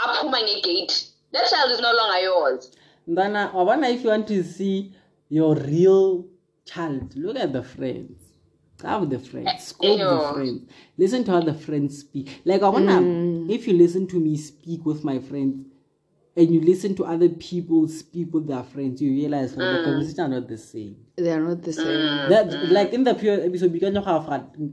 [0.00, 2.76] aphuma gate, that child is no longer yours.
[3.08, 4.92] Ndana, wabona if you want to see
[5.28, 6.26] your real
[6.64, 8.18] child, look at the friends.
[8.82, 10.62] Have the friends, scope the friends.
[10.96, 12.40] Listen to how the friends speak.
[12.46, 13.50] Like, wabona, Mm.
[13.50, 15.66] if you listen to me speak with my friends
[16.40, 19.76] and you listen to other people speak with their friends, you realize like, Mm.
[19.78, 20.92] the conversations are not the same.
[21.16, 21.86] They are not the same.
[22.04, 22.70] Mm, that mm.
[22.76, 24.24] like in the previous episode, because you have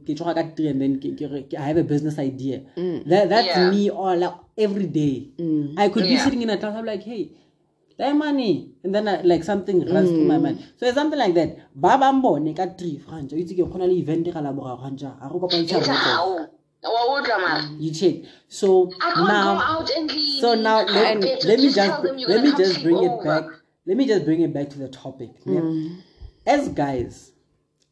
[0.07, 2.61] ke tloga ka three and then ke- ke re- ke- I have a business idea.
[2.77, 3.03] Mm.
[3.13, 3.69] That that's Yeah.
[3.73, 5.13] me all like, every day.
[5.77, 6.23] I could be Yeah.
[6.23, 7.23] sitting in a class, I'm like, hey,
[7.99, 10.59] that money, and then I, like something runs through my mind.
[10.77, 11.57] So it's something like that.
[11.75, 13.33] Ba ba mbone three franja.
[13.33, 15.17] You think you're gonna event ka la boraro franja.
[15.19, 16.47] A go
[16.83, 16.93] kopantsha It's botso.
[16.93, 17.07] how.
[17.07, 17.69] Wa utlwa mara.
[17.79, 18.15] You check.
[18.47, 20.41] So now go out and clean.
[20.41, 23.43] so now let, to let me just let me just bring it back.
[23.85, 25.31] Let me just bring it back to the topic.
[25.45, 25.89] yeah.
[26.45, 27.33] As guys,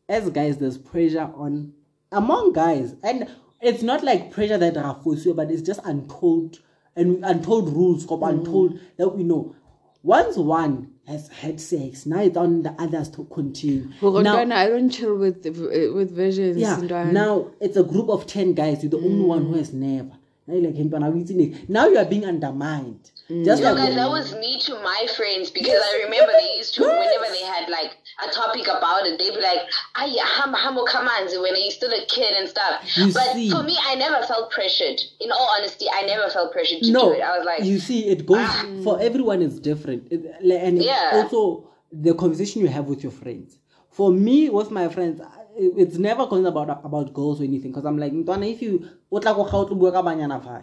[0.07, 1.73] as guys, there's pressure on
[2.11, 3.29] among guys, and
[3.61, 6.59] it's not like pressure that are forced but it's just untold
[6.95, 8.29] and untold rules, mm.
[8.29, 9.55] untold that we know.
[10.03, 13.91] Once one has had sex, now it's on the others to continue.
[13.99, 16.57] For Now, I don't chill with with versions.
[16.57, 16.77] yeah,
[17.11, 18.83] now it's a group of 10 guys.
[18.83, 19.57] You're the only one who mm.
[19.57, 20.11] has never.
[20.47, 23.11] Now you're like, "Hey, Ntwana, we seen it." Now you are being undermined.
[23.29, 23.43] Mm.
[23.43, 26.75] Just No, like guys, that was me to my friends because I remember they used
[26.75, 29.61] to, whenever they had like a topic about it, they'd be like,
[29.95, 32.85] Ay, ham, hamo kamanzi when you're still a kid and stuff.
[32.95, 33.49] You but see.
[33.49, 35.01] for me, I never felt pressured.
[35.19, 37.21] In all honesty, I never felt pressured to no, do it.
[37.21, 38.65] I was like, you see, it goes ah.
[38.83, 41.11] for everyone is different, It- and Yeah.
[41.15, 43.57] also the conversation you have with your friends.
[43.89, 45.19] For me, with my friends,
[45.57, 47.71] it's never going about about girls or anything.
[47.71, 50.39] Because I'm like, Ntwana, if you o tla go ga o tlo bua ka banyana
[50.43, 50.61] vai,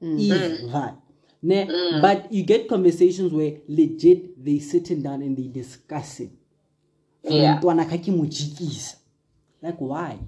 [0.00, 0.16] mm.
[0.18, 1.09] if
[1.42, 6.30] vai, ne, but you get conversations where legit they sitting down and they discussing.
[7.26, 7.58] For Yeah.
[7.58, 8.96] Ntwana ka mo jikisa.
[9.62, 10.18] Like why?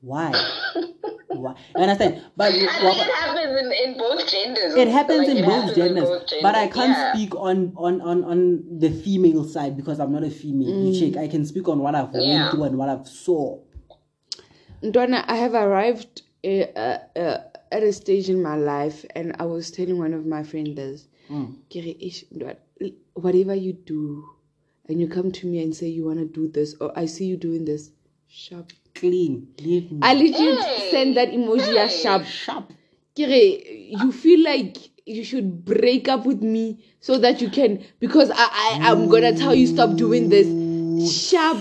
[0.00, 0.32] Why?
[1.28, 1.54] why?
[1.76, 2.22] You understand?
[2.36, 4.74] But I think it happens in, in both genders.
[4.74, 7.12] it happens Like, in it both happens genders, both but I can't yeah.
[7.12, 10.68] speak on, on on on the female side because I'm not a female.
[10.86, 11.20] You check.
[11.20, 12.20] I can speak on what I've Yeah.
[12.38, 13.58] went through and what I've saw.
[14.82, 17.38] Ndwana, I have arrived uh, uh, uh,
[17.72, 21.08] at a stage in my life, and I was telling one of my friends this.
[21.30, 21.56] Mm.
[21.68, 22.24] Kere, ish,
[23.14, 24.24] Whatever you do,
[24.88, 27.26] and you come to me and say you want to do this, or I see
[27.26, 27.90] you doing this,
[28.28, 28.72] sharp.
[28.94, 30.00] Clean, leave me.
[30.02, 32.02] I legit Hey, send that emoji as hey.
[32.02, 32.24] sharp.
[32.24, 32.72] sharp.
[33.14, 38.30] Kere, you feel like you should break up with me so that you can, because
[38.30, 40.46] I, I I'm gonna tell you stop doing this.
[41.06, 41.58] Sharp.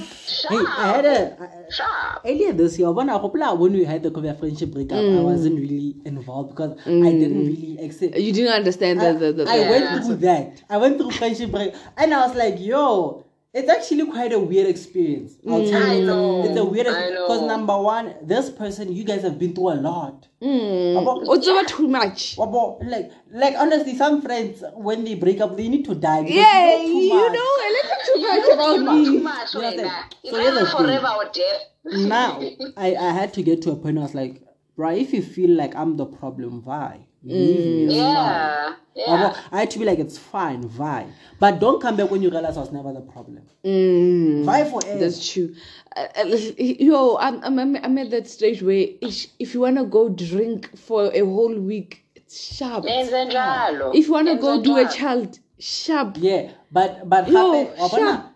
[0.49, 2.21] Hey, I had a I- Sharp.
[2.25, 2.91] earlier this year.
[2.91, 5.61] When I when we had the Korea friendship breakup, I wasn't mm.
[5.61, 7.47] really involved because I didn't mm.
[7.47, 8.17] really accept.
[8.17, 10.63] You didn't understand I, the, the, the, I the- went through that.
[10.69, 14.67] I went through friendship break, and I was like, "Yo, it's actually quite a weird
[14.67, 17.27] experience." I'll tell I you, know, it's a weird I know.
[17.27, 20.27] because number one, this person, you guys have been through a lot.
[20.41, 20.95] Mm.
[21.03, 22.35] Abo- It's over too much.
[22.37, 26.21] abo, like, like honestly, some friends when they break up, they need to die.
[26.21, 29.59] Yeah, you know you know a little too much Too about much, too much, You
[29.59, 30.15] wait, understand?
[30.25, 30.77] So here's either thing.
[30.77, 32.07] forever or death.
[32.07, 32.41] now
[32.77, 34.41] I, I had to get to a point where I was like,
[34.75, 37.07] bro, if you feel like I'm the problem, why?
[37.23, 37.83] Leave me.
[37.85, 38.73] it's fine." Yeah.
[38.95, 39.05] Yeah.
[39.31, 41.07] Abo, I had to be like, it's fine, why?
[41.39, 43.43] But don't come back when you realize I was never the problem.
[43.63, 44.99] Mm, Why forever?
[44.99, 45.55] that's true.
[45.95, 49.77] Uh, uh, yo, I'm, I'm, I'm I'm at that stage where if, if you want
[49.77, 52.83] to go drink for a whole week, it's sharp.
[52.87, 56.17] If you want to go do a child, sharp.
[56.19, 58.31] Yeah, but but Yo, hape, wabona,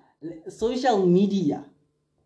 [0.50, 1.66] social media,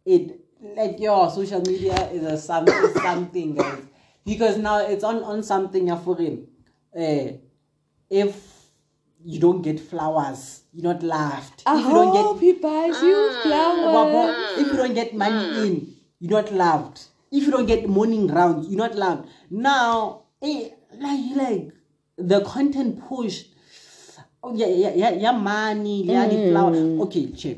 [0.05, 0.39] it
[0.75, 3.81] like your social media is a some is something guys
[4.27, 6.45] because now it's on on something for him.
[6.95, 7.39] Uh,
[8.09, 8.35] if
[9.23, 11.63] you don't get flowers, you're not laughed.
[11.65, 13.87] I if you don't hope he buys you flowers.
[13.95, 17.05] Wabo, if you don't get money in, you're not loved.
[17.31, 19.29] If you don't get morning rounds, you're not loved.
[19.49, 21.71] Now, eh, like, like
[22.17, 23.45] the content push.
[24.43, 26.75] Oh yeah, yeah, yeah, yeah, money, yeah, the flower.
[27.07, 27.57] Okay, check.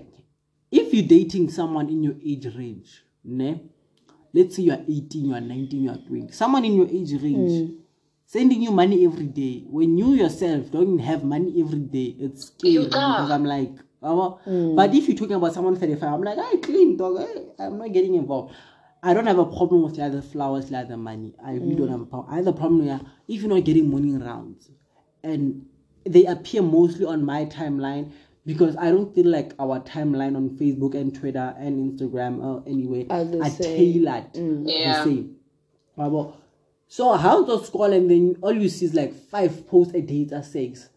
[0.71, 3.59] If you're dating someone in your age range, ne?
[4.33, 6.31] Let's say you are 18, you are 19, you are 20.
[6.31, 7.71] Someone in your age range
[8.25, 9.63] sending you money every day.
[9.67, 13.31] When you yourself don't have money every day, it's scary You because can't.
[13.31, 13.71] I'm like,
[14.03, 14.39] oh,
[14.75, 17.21] but if you're talking about someone 35, I'm like, I clean dog.
[17.21, 18.53] eh, I'm not getting involved.
[19.01, 21.33] I don't have a problem with the other flowers, the other money.
[21.43, 22.33] I really don't have a problem.
[22.33, 24.69] I have a problem with if you're not getting morning rounds,
[25.23, 25.65] and
[26.05, 28.11] they appear mostly on my timeline
[28.45, 33.05] because I don't feel like our timeline on Facebook and Twitter and Instagram or anyway
[33.09, 33.77] Are the are same.
[33.77, 34.25] tailored
[34.65, 35.03] Yeah.
[35.03, 35.35] the same.
[35.97, 36.33] Wabo.
[36.87, 40.23] So how to scroll and then all you see is like five posts a day
[40.25, 40.89] that six.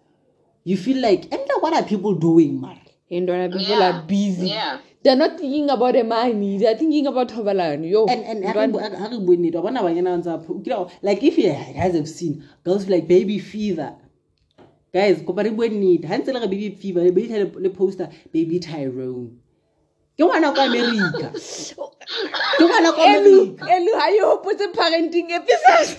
[0.64, 2.78] You feel like, and now what are people doing, man?
[3.10, 3.98] And when people Yeah.
[3.98, 4.48] are busy.
[4.48, 4.78] Yeah.
[5.02, 6.58] They're not thinking about the money.
[6.58, 7.90] They're thinking about thobalano.
[7.90, 8.06] Yo.
[8.06, 10.38] and and ha Ntwana- re- ha re bue nnete wa bona banyana ba ntse ba
[10.38, 13.96] pho- ke la- like if you guys have seen girls like baby fever
[14.94, 16.06] guys kopa re bue nnete.
[16.08, 19.30] Ha ntse le re baby fever le beitha le- le poster baby tyrone.
[20.18, 21.32] Ke ngwana kwa america.
[22.58, 23.64] Ke ngwana kwa Elu, america.
[23.76, 25.96] Elu, how you hope it's a parenting episode?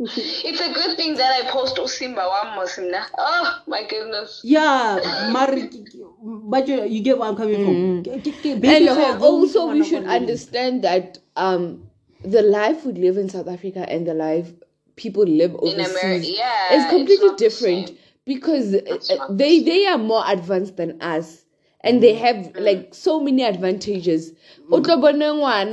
[0.00, 4.40] It's a good thing that I post Usimba one Muslim Oh my goodness.
[4.42, 4.98] yeah
[5.30, 6.02] mare ke- ke-
[6.50, 8.02] but you, you get where i'm coming from.
[8.02, 8.88] Ke- ke- ke- and
[9.22, 11.86] also we should understand that um
[12.24, 14.50] the life we live in south africa and the life
[14.96, 17.88] people live overseas America, yeah, is completely not different.
[17.88, 17.98] same.
[18.26, 21.44] Because uh, It's uh, not the they they are more advanced than us
[21.82, 22.60] and they have Mm.
[22.60, 24.32] like so many advantages
[24.70, 25.22] O tlo bone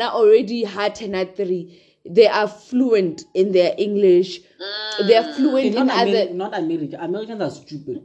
[0.02, 4.41] already had 10 3 they are fluent in their english
[5.08, 5.36] they are Mm.
[5.36, 8.02] fluent Okay, in not, other Ameri- not america americans are stupid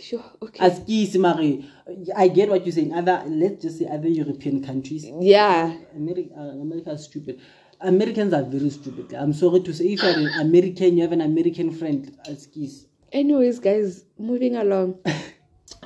[0.00, 1.62] sure okay as kisi mare
[2.16, 6.60] i get what you're saying other let's just say other european countries yeah America, uh,
[6.66, 7.40] America is stupid.
[7.82, 9.14] Americans are very stupid.
[9.14, 12.84] I'm sorry to say, if you're an American, you have an American friend, excuse.
[13.12, 14.98] Anyways, guys, moving along.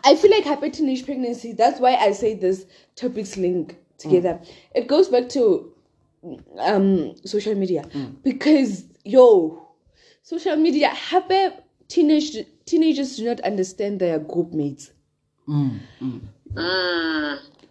[0.04, 1.52] I feel like happy teenage pregnancy.
[1.52, 2.66] That's why I say this
[2.96, 4.40] topics link together.
[4.74, 5.72] It goes back to
[6.58, 7.84] um social media
[8.22, 9.68] because yo,
[10.22, 11.48] social media happy
[11.88, 14.90] teenage teenagers do not understand their group mates.
[15.48, 15.80] Mm.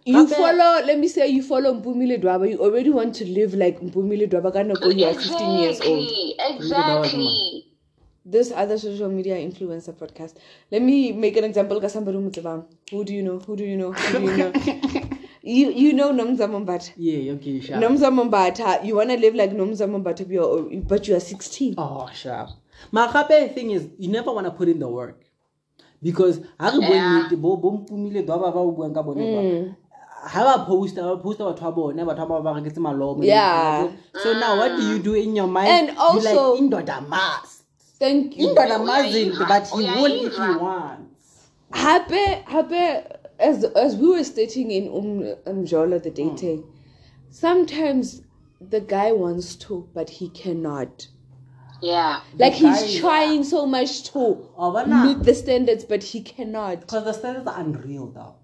[0.06, 2.50] You Hape- follow, let me say, you follow Mpumile Dwaba.
[2.50, 4.52] You already want to live like Mpumile Dwaba.
[4.80, 6.08] Go, you are 15 years old.
[6.50, 7.64] Exactly.
[8.26, 8.32] Exactly.
[8.32, 10.34] this other social media influencer podcast.
[10.70, 11.80] Let me make an example.
[11.80, 13.38] Ka somebody who do you know?
[13.38, 13.92] Who do you know?
[13.92, 14.52] Who do you know?
[15.42, 16.92] you you know Nomzamo Mbatha.
[16.96, 17.82] Yeah, okay, sharp.
[17.82, 18.84] Nomzamo Mbatha.
[18.84, 21.74] You wanna live like Nomzamo Mbatha, but you're, but you are 16.
[21.78, 22.50] Oh, sharp.
[22.92, 25.20] My happy thing is, you never want to put in the work.
[26.02, 27.28] Because ha re bueng Yeah.
[27.28, 29.40] nnete, bo bo mpumile ba ba ba o buang ka bone ba.
[29.42, 29.76] Mm.
[30.26, 33.88] ha ba posta ba posta batho ba bone batho ba ba ba reketse malomo Yeah.
[34.22, 37.53] so now what do you do in your mind And you also- like indoda must
[38.04, 38.48] Thank you.
[38.48, 41.30] indoda must but he will if he wants
[41.72, 42.24] Happy,
[42.54, 42.84] happy.
[43.38, 45.10] As as we were stating in um
[45.52, 46.60] Umjola the dating,
[47.30, 48.22] sometimes
[48.60, 51.08] the guy wants to, but he cannot.
[51.82, 52.20] Yeah.
[52.38, 54.20] Like he's guy- trying so much to
[54.56, 56.80] Oh, meet the standards, but he cannot.
[56.80, 58.34] because the standards are unreal though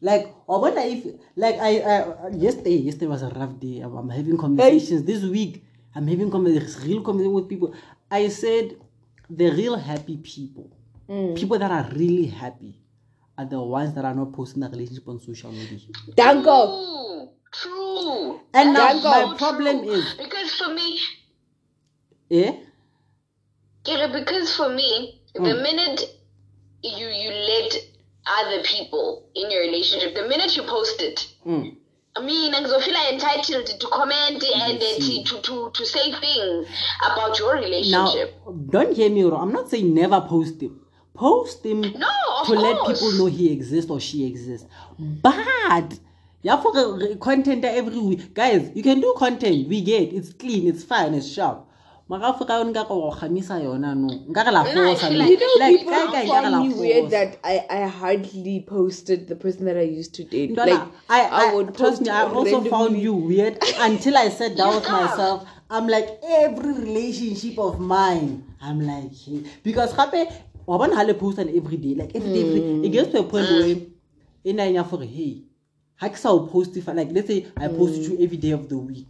[0.00, 1.06] like I wonder if
[1.36, 5.64] like I, I yesterday yesterday was a rough day I'm, I'm having conversations this week
[5.94, 7.74] I'm having conversations real conversations with people
[8.10, 8.76] I said
[9.30, 10.70] the real happy people
[11.34, 12.74] people that are really happy
[13.38, 15.78] are the ones that are not posting their relationship on social media
[16.16, 17.30] Danko.
[17.50, 17.72] True.
[17.72, 18.40] True.
[18.52, 19.08] And now Danko.
[19.08, 19.92] my problem True.
[19.92, 20.98] is because for me,
[22.30, 22.52] eh
[23.86, 26.02] Yeah, because for me, the minute
[26.82, 27.72] you you let
[28.26, 31.76] other people in your relationship, the minute you post it, Mm.
[32.18, 36.66] I mean, I feel entitled to comment and uh, to, to, to, say things
[37.06, 40.80] about your relationship now don't hear me wrong I'm not saying never post him
[41.14, 42.60] post him no, to course.
[42.60, 44.66] let people know he exists or she exists.
[44.98, 45.98] But
[46.42, 49.68] yeah, for content every week, guys, you can do content.
[49.68, 51.67] We get it's clean, it's fine, it's sharp.
[52.08, 54.08] Mara for ka nka go khamisa yona no.
[54.08, 55.18] Nka re la No, I force feel no.
[55.18, 59.36] like You know, people kae kae find me weird that I, I hardly posted the
[59.36, 60.56] person that I used to date.
[60.56, 60.80] Like
[61.10, 64.88] I, I, would trust me, I also found you weird until I sat down with
[64.88, 65.46] myself.
[65.70, 68.42] I'm like every relationship of mine.
[68.62, 69.44] I'm like hey.
[69.62, 70.24] because happy
[70.66, 72.84] wa bona ha le post an every day like every day every Mm.
[72.86, 73.76] it gets to a point where
[74.44, 75.44] e na nya for hey
[76.00, 78.08] ha ke sa o post if I like let's say I post Mm.
[78.08, 79.06] you every day of the week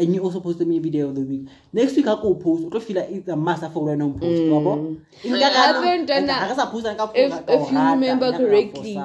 [0.00, 2.64] and you also post me every day of the week next week I go post
[2.64, 4.74] o tlo feel like it's a must for wena post wa bo
[5.22, 8.38] In ka Hape kana- ntwana, ha re sa post ka if if you remember nya
[8.38, 8.96] re la correctly,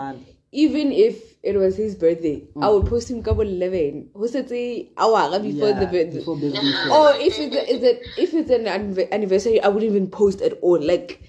[0.52, 2.64] even if it was his birthday, mm.
[2.64, 4.10] I would post him couple eleven.
[4.16, 6.20] Who said say hour before the Yeah, birthday?
[6.24, 6.90] before birthday.
[6.90, 8.66] Or if it's is it if it's an
[9.12, 10.80] anniversary, I wouldn't even post at all.
[10.82, 11.20] Like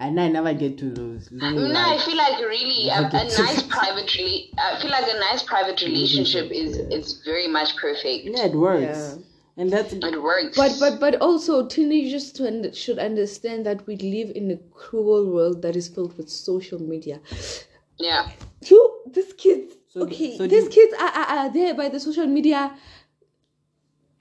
[0.00, 1.28] And I never get to those.
[1.32, 5.42] No, I feel like really a, a nice private rela- I feel like a nice
[5.42, 8.24] private relationship is is very much perfect.
[8.26, 8.82] Yeah, it works.
[8.82, 9.14] Yeah.
[9.56, 10.56] And that's It works.
[10.56, 15.32] But but but also teenagers to un- should understand that we live in a cruel
[15.34, 17.18] world that is filled with social media.
[17.98, 18.30] yeah.
[18.70, 18.80] You
[19.10, 22.26] these kids So- okay, so these do- kids are, are, are there by the social
[22.28, 22.72] media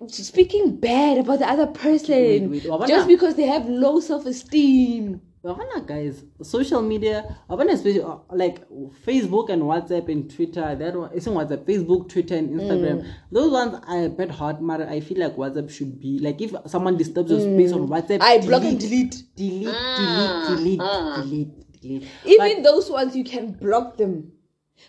[0.08, 2.88] speaking bad about the other person Wait, wait, Wabana.
[2.88, 5.22] just because they have low self esteem.
[5.44, 8.68] Wabana, guys, social media, Wabana especially uh, like
[9.06, 10.76] Facebook and WhatsApp and Twitter.
[10.76, 13.02] That one, it's in WhatsApp, Facebook, Twitter, and Instagram.
[13.04, 13.08] Mm.
[13.32, 14.88] Those ones are a bit hard, matter.
[14.90, 18.22] I feel like WhatsApp should be like if someone disturbs your space on WhatsApp, Mm.
[18.22, 19.24] I block and delete.
[19.36, 21.82] delete, delete, delete, delete, delete.
[21.82, 22.08] delete.
[22.26, 24.32] Even those ones you can block them.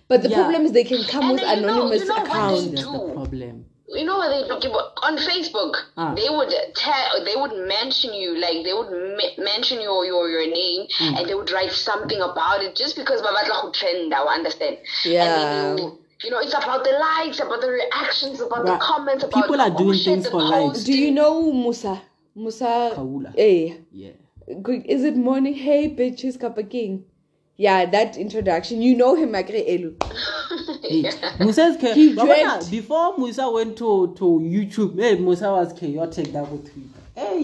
[0.08, 0.36] But the Yeah.
[0.42, 2.30] problem is they can come And with then you know- anonymous you know what they
[2.30, 2.64] accounts.
[2.70, 3.64] That's the problem.
[3.90, 4.68] You know what they do
[5.02, 5.74] on Facebook?
[5.96, 6.14] Ah.
[6.14, 10.46] They would tell, they would mention you, like they would me- mention your your your
[10.46, 11.14] name, Hmm.
[11.16, 14.12] and they would write something about it just because babatla who trend.
[14.12, 14.76] I understand.
[15.04, 15.24] Yeah.
[15.24, 18.84] And then you, you know, it's about the likes, about the reactions, about Bruh, the
[18.84, 20.84] comments, about people are doing things for likes.
[20.84, 22.02] Do you know Musa?
[22.34, 22.92] Musa.
[22.94, 23.34] Khawula.
[23.34, 23.78] Hey.
[23.90, 24.10] Yeah.
[24.46, 25.54] Is it morning?
[25.54, 27.04] Hey, bitches, Kappa King.
[27.56, 28.80] Yeah, that introduction.
[28.82, 29.94] You know him, Magre Elu.
[30.82, 36.32] Hey, Musa's cha- He But before Musa went to, to YouTube, hey, Musa was chaotic
[36.32, 37.00] that with Twitter.
[37.14, 37.42] Hey,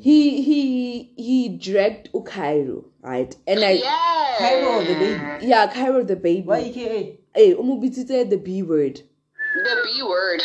[0.00, 3.34] He he he dragged Ukairo, right?
[3.46, 4.36] And I Yeah.
[4.38, 5.46] Kairo the baby.
[5.46, 6.42] yeah, Kairo the baby.
[6.46, 7.18] Why AKA?
[7.34, 9.00] Hey, umubitite the B word.
[9.54, 10.42] The B word.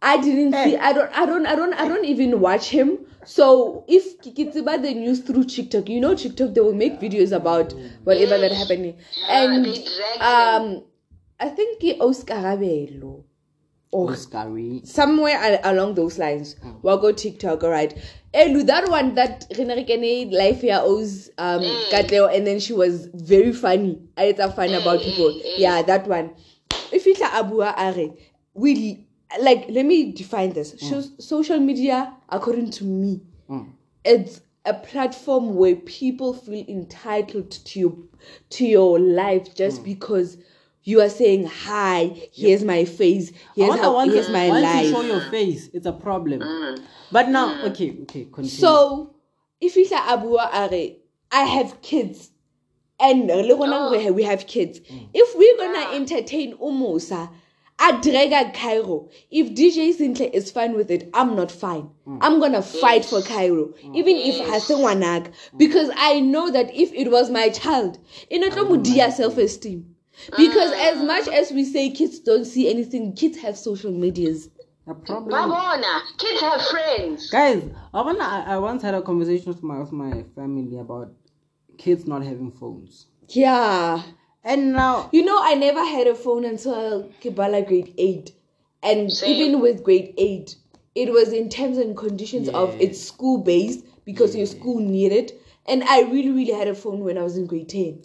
[0.00, 0.70] I didn't Hey.
[0.72, 0.76] see.
[0.76, 1.10] I don't.
[1.18, 1.46] I don't.
[1.46, 1.74] I don't.
[1.74, 2.98] I don't even watch him.
[3.24, 7.74] So if Kikitsiba the news through TikTok, you know TikTok, they will make videos about
[8.04, 8.96] whatever that happening.
[9.28, 9.66] And
[10.20, 10.84] um,
[11.40, 13.24] I think ke Oscar Rabelo
[13.90, 14.86] or Oscary.
[14.86, 16.56] somewhere along those lines.
[16.56, 16.82] Mm.
[16.82, 17.96] We'll go TikTok, alright.
[18.34, 21.90] Elu, that one that Renarikene life here owes um mm.
[21.90, 24.00] Katleo, and then she was very funny.
[24.16, 25.40] I it's a fun mm, about people.
[25.56, 26.30] Yeah, that one.
[26.92, 28.14] If it's Abua Are,
[28.54, 29.06] we
[29.40, 30.74] like let me define this.
[30.78, 33.22] So, social media, according to me,
[34.04, 37.96] it's a platform where people feel entitled to your
[38.50, 40.36] to your life just because
[40.88, 43.30] you are saying hi here's my face.
[43.54, 44.86] Here's, Once, how, once, here's my once life.
[44.86, 46.40] you show your face, it's a problem.
[46.40, 46.82] Mm.
[47.12, 47.70] But now, mm.
[47.70, 48.48] okay, okay, continue.
[48.48, 49.14] so
[49.60, 50.70] if you say abua are
[51.30, 52.30] i have kids.
[53.00, 53.90] And le rona oh.
[53.90, 54.80] we have- we have kids.
[54.80, 55.08] Mm.
[55.12, 57.30] If we're gonna entertain umusa
[57.78, 59.08] Adrega Kairo.
[59.30, 61.88] If DJ Zinhle is fine with it, I'm not fine.
[62.20, 67.08] I'm gonna fight for Kairo, even if Hassan Wanag, because I know that if it
[67.10, 67.98] was my child,
[68.30, 69.94] in a dear self-esteem.
[70.36, 71.06] Because as mm.
[71.06, 74.48] much as we say kids don't see anything, kids have social medias.
[74.86, 75.82] the problem, Babona.
[75.84, 76.02] Ah.
[76.18, 77.30] Kids have friends.
[77.30, 77.62] guys,
[77.94, 78.24] I wanna.
[78.24, 81.12] I, I once had a conversation with my with my family about
[81.78, 84.02] kids not having phones, Yeah.
[84.44, 88.32] and now You know, I never had a phone until Kibala grade 8.
[88.82, 89.34] And Same.
[89.34, 90.54] even with grade 8,
[90.94, 95.32] it was in terms and conditions of it's school based because your school needed.
[95.66, 98.02] And I really, really had a phone when I was in grade 10.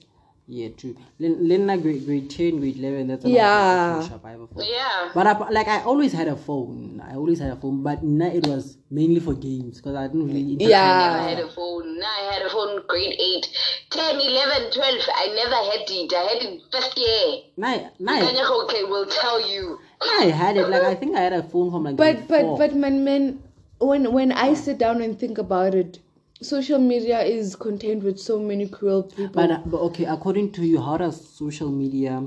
[0.47, 0.95] Yeah, true.
[1.19, 3.07] Len- Lena grade grade ten, grade eleven.
[3.07, 4.01] That's another Yeah.
[4.01, 4.47] situation, I have a.
[4.65, 5.09] Yeah.
[5.13, 7.01] But I, like I always had a phone.
[7.05, 10.27] I always had a phone, but now it was mainly for games because I didn't
[10.27, 10.53] really.
[10.53, 10.69] interact.
[10.69, 11.21] Yeah.
[11.21, 11.97] I had a phone.
[11.97, 13.47] Now I had a phone grade 8,
[13.89, 15.01] 10, 11, 12.
[15.15, 16.13] I never had it.
[16.13, 17.43] I had it first year.
[17.55, 19.79] Now, now, Kanyako okay, will tell you.
[20.01, 20.67] I had it.
[20.67, 21.95] Like I think I had a phone from like.
[21.95, 22.57] But, grade but, four.
[22.57, 23.39] but, man, man,
[23.79, 25.99] when, when I sit down and think about it,
[26.43, 29.27] social media is contained with so many cruel people.
[29.33, 32.25] But, uh, but okay, according to you, how does social media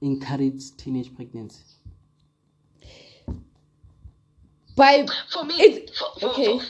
[0.00, 1.62] encourage teenage pregnancy?
[4.76, 6.58] By, For me, It's- for, for, okay.
[6.58, 6.64] for,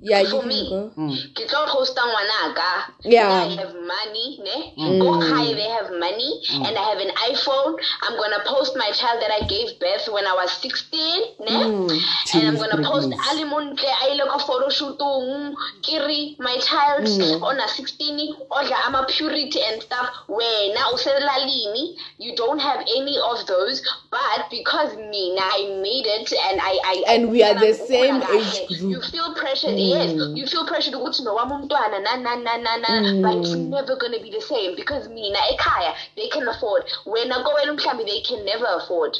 [0.00, 0.90] yeah, you for can me, go.
[1.34, 2.92] ke tlo hosta ngwanaka.
[3.04, 3.44] Yeah.
[3.44, 4.98] i have money ne?
[5.00, 7.78] Go high they have money and i have an iphone.
[8.02, 11.50] I'm gonna post my child that i gave birth when i was 16 ne?
[11.50, 11.90] Mm.
[12.34, 13.30] And i'm gonna post pregnancy.
[13.30, 15.54] ali montle a ile ka photoshootong.
[15.82, 17.42] Kiri my child mm.
[17.42, 20.06] on a 16 odla ama purity and stuff.
[20.28, 26.32] Wena uselalini you don't have any of those but because me now i made it
[26.32, 28.90] and i i And we are the same age group.
[28.92, 29.87] you feel pressured mm.
[29.90, 30.36] Yes mm.
[30.36, 33.22] you feel pressured ukuthi nowami umntwana na na na na na mm.
[33.22, 37.32] but it's never gonna be the same because me mina ekhaya they can afford When
[37.32, 39.18] I wena kowena mhlambi they can never afford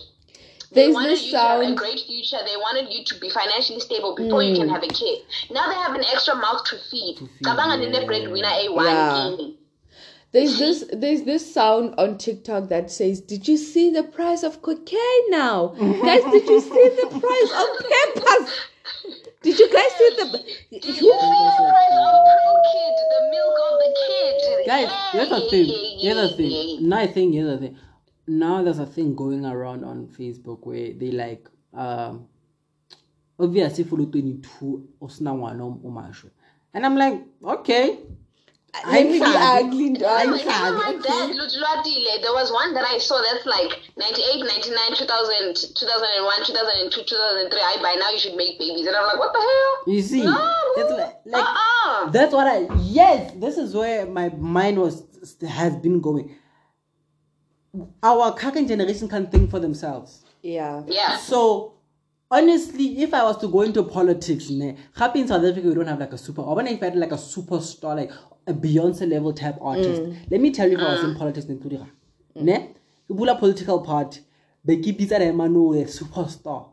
[0.71, 1.79] they There's wanted this you to have a sound.
[1.79, 2.37] great future.
[2.45, 4.71] They wanted you to be financially stable before you can mm.
[4.71, 5.21] have a kid.
[5.51, 7.17] Now they have an extra mouth to feed.
[7.43, 9.35] Cabanga nine breadwinner eh, a one Yeah.
[9.39, 9.55] king.
[10.33, 14.61] There's this there's this sound on TikTok that says, "Did you see the price of
[14.61, 15.69] cocaine now,
[16.05, 16.23] guys?
[16.25, 18.53] Did you see the price of peppers?
[19.43, 20.25] Did you guys see the?
[20.71, 24.67] Did you see the price of Pro Kid, the milk of the kid?
[24.67, 25.67] Guys, here's the Yeah, thing.
[25.69, 26.81] yeah, Here's the yeah, thing.
[26.83, 26.89] yeah.
[26.89, 27.79] Now I think here's the thing.
[28.27, 32.27] Now there's a thing going around on Facebook where they like um
[33.39, 36.31] obviously follow 22 osina ngwana o- o.
[36.75, 37.99] And I'm like, okay.
[38.87, 39.67] Let me be Ayingabi.
[39.67, 40.23] ugly, dog.
[40.23, 41.09] Even Ayingabi, my okay.
[41.09, 47.03] dad, Lutluatile, there was one that I saw that's like 98, 99, 2000, 2001, 2002,
[47.03, 47.61] 2003.
[47.61, 48.87] I by now you should make babies.
[48.87, 49.95] And I'm like, what the hell?
[49.95, 50.53] You see, No.
[50.77, 52.11] it's like, like Uh-uh.
[52.11, 55.03] that's what I yes, this is where my mind was
[55.49, 56.35] has been going.
[58.03, 60.25] Our current generation can think for themselves.
[60.43, 60.83] Yeah.
[60.87, 61.17] Yeah.
[61.17, 61.75] So
[62.31, 65.87] honestly, if I was to go into politics, ne, happy in South Africa we don't
[65.87, 68.11] have like a super or when if I had like a superstar, like
[68.49, 70.03] a Beyonce level type artist.
[70.03, 70.17] Mm.
[70.31, 71.87] Let me tell you, if I was in politics, mm.
[72.37, 72.75] ne,
[73.09, 74.21] ke bula political party,
[74.65, 76.67] be ke bitsa Raymano a superstar.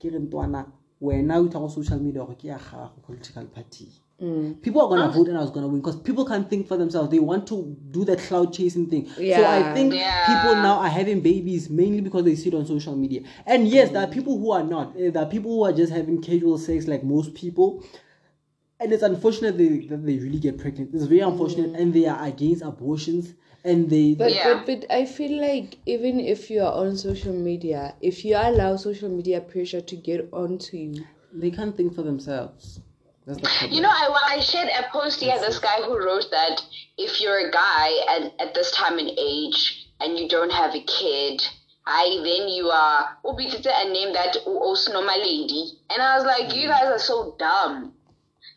[0.00, 0.66] Ke re ntwana,
[1.00, 3.88] wena o tla go social media gore ke ya gago political party.
[4.20, 4.60] Mm.
[4.62, 5.12] People are gonna ah.
[5.12, 7.08] vote and I was gonna win because people can't think for themselves.
[7.10, 9.06] They want to do that cloud chasing thing.
[9.06, 10.26] So I think Yeah.
[10.26, 13.20] people now are having babies mainly because they see it on social media.
[13.46, 14.12] And yes, there are mm.
[14.12, 14.96] people who are not.
[14.98, 17.84] Eh, There are people who are just having casual sex like most people.
[18.80, 20.94] And it's unfortunate they, that they really get pregnant.
[20.94, 23.34] It's very unfortunate, and they are against abortions.
[23.64, 24.62] And they, But, Yeah.
[24.64, 28.76] but but I feel like even if you are on social media, if you allow
[28.76, 32.80] social media pressure to get onto you, they can't think for themselves.
[33.26, 33.72] That's the problem.
[33.72, 35.38] You know, I, I shared a post here.
[35.38, 36.62] This guy who wrote that
[36.96, 40.80] if you're a guy and at this time in age and you don't have a
[40.80, 41.42] kid,
[41.84, 45.72] I then you are ubitite a name that oh, Osnoma lady.
[45.90, 46.70] And I was like, you mm-hmm.
[46.70, 47.92] guys are so dumb.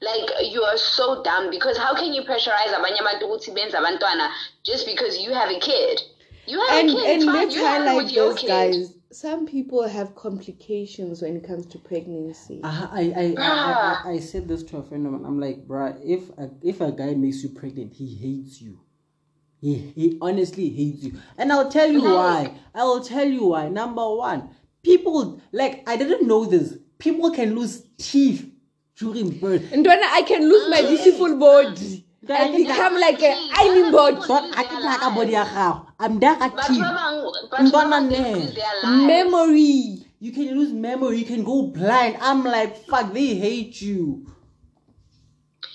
[0.01, 4.29] Like you are so dumb because how can you pressurize abanye abantu ukuthi benze abantwana
[4.63, 6.01] just because you have a kid?
[6.47, 7.05] You have and a kid.
[7.05, 7.35] and it's fine.
[7.35, 8.47] let's You have it highlight with your those kid.
[8.47, 8.93] guys.
[9.11, 12.61] Some people have complications when it comes to pregnancy.
[12.63, 14.01] Ah, I, I, I, I, ah.
[14.05, 15.25] I, I said this to a friend of mine.
[15.25, 18.79] I'm like, bruh, if a, if a guy makes you pregnant, he hates you.
[19.59, 21.19] He, he honestly hates you.
[21.37, 22.55] And I'll tell you why.
[22.73, 23.67] I will tell you why.
[23.69, 24.49] Number one,
[24.81, 26.77] people, like, I didn't know this.
[26.97, 28.50] People can lose teeth
[29.01, 29.65] during birth.
[29.73, 34.17] And when I can lose my beautiful body and become like a iron body.
[34.27, 35.87] But I can talk about your house.
[35.99, 36.81] I'm dark at But teeth.
[36.81, 38.33] Babang- but Ntwana Babang, they ne.
[38.35, 39.07] lose their lives.
[39.07, 40.05] Memory.
[40.19, 41.17] You can lose memory.
[41.17, 42.17] You can go blind.
[42.21, 44.27] I'm like, fuck, they hate you.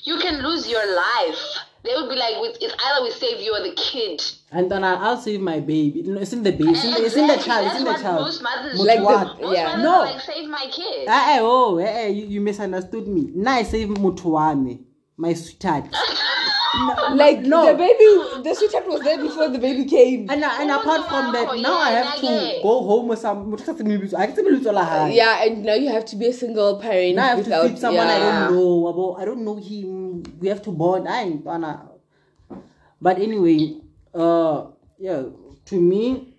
[0.05, 1.66] you can lose your life.
[1.87, 4.21] They would be like, with- it's either we save you or the kid.
[4.51, 6.03] And then I'll, I'll save my baby.
[6.05, 6.71] No, it's in the baby.
[6.71, 7.53] It's in the, it's in the Exactly.
[7.53, 7.67] child.
[7.67, 8.21] It's in the what child.
[8.23, 9.03] Most mothers Like the-
[9.43, 9.77] most yeah.
[9.77, 10.01] No.
[10.01, 11.07] like, save my kid.
[11.09, 13.31] Eh, oh, eh, eh, you, you misunderstood me.
[13.35, 14.81] Now I save Mutuame,
[15.17, 15.87] my sweetheart.
[17.15, 17.67] Like No.
[17.73, 20.29] the baby, the sweetheart was there before the baby came.
[20.31, 22.63] And, and Oh, apart from that, no, now I have to yeah.
[22.63, 23.55] go home with some.
[23.55, 25.07] I can tell you yeah.
[25.09, 27.69] Yeah, and now you have to be a single parent Now I have without to
[27.71, 29.23] feed someone I don't know about.
[29.23, 30.23] I don't know him.
[30.39, 31.09] We have to bond.
[31.09, 31.91] I ain't gonna.
[33.01, 33.81] But anyway,
[34.15, 34.67] uh,
[34.99, 35.23] yeah.
[35.67, 36.36] To me,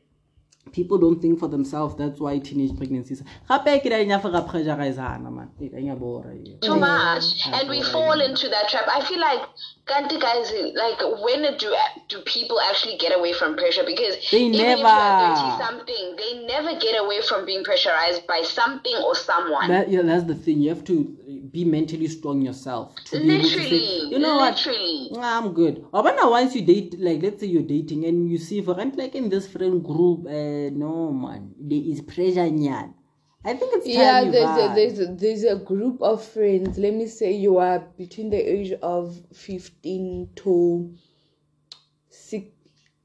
[0.77, 1.95] people don't think for themselves.
[1.95, 3.23] That's why teenage pregnancies.
[3.49, 5.49] Gape ke ra inyafo ga pressurize-ana, man.
[5.57, 6.59] Ka inyabora, yeah.
[6.67, 7.25] Too much.
[7.47, 8.85] And we fall into that trap.
[8.87, 9.41] I feel like,
[9.87, 11.73] Kanti guys, like, when do
[12.09, 13.85] do people actually get away from pressure?
[13.85, 14.81] Because They even if never.
[14.81, 19.69] you're 30 something, they never get away from being pressurized by something or someone.
[19.69, 20.61] That, yeah, that's the thing.
[20.61, 20.97] You have to
[21.51, 24.11] be mentally strong yourself to be able to say, literally.
[24.11, 24.55] you know what?
[24.55, 25.09] literally.
[25.11, 25.85] Nah, I'm good.
[25.93, 28.73] Or when now once you date, like let's say you're dating and you see for
[28.73, 32.93] like in this friend group, uh, no man, there is pressure nyan.
[33.45, 34.75] I think it's time Yeah, you there's a, vibe.
[34.75, 36.77] there's a, there's a group of friends.
[36.77, 40.93] Let me say you are between the age of 15 to
[42.09, 42.47] six,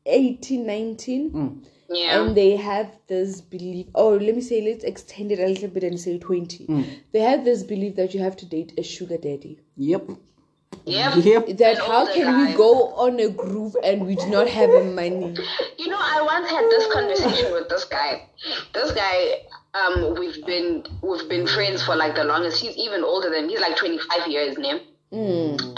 [0.06, 1.30] 18, 19.
[1.32, 1.64] Mm.
[1.90, 2.22] Yeah.
[2.24, 5.84] And they have this belief, or let me say, let's extend it a little bit
[5.84, 6.66] and say 20.
[6.66, 6.86] Mm.
[7.12, 9.60] They have this belief that you have to date a sugar daddy.
[9.76, 10.10] Yep.
[10.84, 11.14] Yep.
[11.16, 11.46] Yep.
[11.58, 14.70] That An how older can we go on a group and we do not have
[14.70, 15.36] a money?
[15.78, 18.28] You know, I once had this conversation with this guy.
[18.74, 19.42] This guy,
[19.74, 22.60] um, we've been we've been friends for like the longest.
[22.60, 23.54] He's even older than me.
[23.54, 24.80] He's like twenty five years now.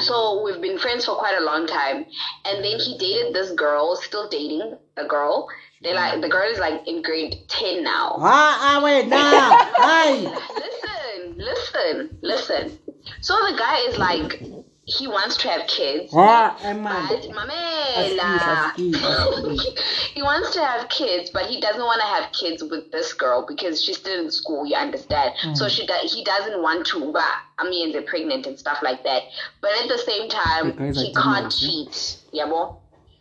[0.01, 2.07] So we've been friends for quite a long time.
[2.45, 5.49] And then he dated this girl, still dating the girl.
[5.83, 8.17] They like the girl is like in grade ten now.
[8.19, 9.19] Ah, ah, wait, nah,
[9.77, 10.13] hi.
[10.55, 12.79] Listen, listen, listen.
[13.21, 14.41] So the guy is like,
[14.87, 16.13] he wants to have kids.
[16.15, 17.07] Ah, Emma.
[17.09, 18.73] But Mamela,
[20.15, 23.45] he wants to have kids, but he doesn't want to have kids with this girl
[23.49, 24.67] because she's still in school.
[24.67, 25.33] You understand?
[25.57, 27.13] So she do- he doesn't want to.
[27.13, 27.25] But
[27.59, 29.23] I mean, they're pregnant and stuff like that.
[29.61, 30.77] But at the same time,
[31.07, 32.17] he can't cheat.
[32.33, 32.75] Yeah, boy.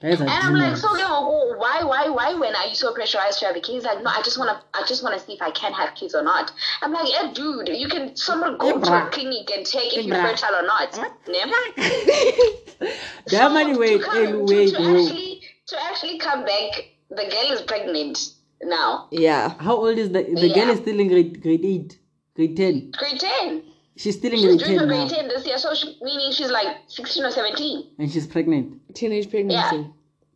[0.04, 2.34] Are And I'm like, so Leon, why, why, why?
[2.34, 3.76] When are you so pressurized to have a kid?
[3.76, 6.14] He's like, no, I just wanna, I just wanna see if I can have kids
[6.14, 6.52] or not.
[6.82, 10.16] I'm like, yeah, dude, you can someone go to a clinic and check if you're
[10.16, 11.00] fertile or not.
[11.26, 11.46] Yeah?
[13.28, 14.74] To, wait, come, hey, to, to wait.
[14.76, 16.72] actually to actually come back,
[17.10, 19.54] the girl is pregnant now, Yeah.
[19.58, 21.98] How old is the the girl is still in grade grade eight,
[22.36, 22.92] grade ten.
[22.92, 23.64] grade ten.
[23.96, 25.98] She's still in She's grade doing her ten now, grade ten this year, so she,
[26.02, 28.82] meaning she's like sixteen or seventeen, and she's pregnant.
[28.96, 29.76] Teenage pregnancy.
[29.78, 29.84] Yeah.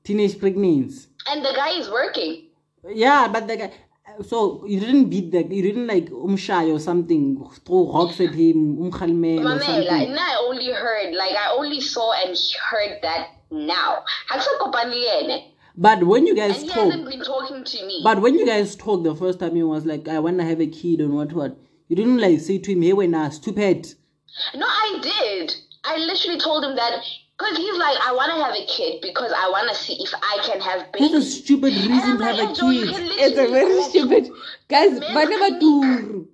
[0.04, 1.08] Teenage pregnancy.
[1.30, 2.46] and the guy is working.
[2.88, 3.72] Yeah, but the guy.
[4.26, 8.78] So you didn't beat the you didn't like umshay or something, throw rocks at him,
[8.78, 9.88] umkhalmel or Mamela, something.
[10.10, 12.36] and I only heard, like I only saw and
[12.72, 14.04] heard that now.
[14.30, 15.44] Hakusakopani yena,
[15.76, 18.02] But when you And guys he talk, hasn't been talking to me.
[18.04, 20.68] but when you guys talk the first time, he was like, I wanna have a
[20.68, 21.58] kid and what what.
[21.88, 23.94] You didn't like say to him, hey, when I stupid.
[24.56, 25.56] No, I did.
[25.84, 27.02] I literally told him that
[27.38, 30.12] Cause he's like, I want to have a kid because I want to see if
[30.24, 31.12] I can have babies.
[31.12, 32.96] That's a stupid reason I'm to have like, a Angel, you kid.
[32.96, 34.30] can It's a very stupid.
[34.68, 35.62] Guys, men's bana ba clinic.
[35.62, 36.26] turu.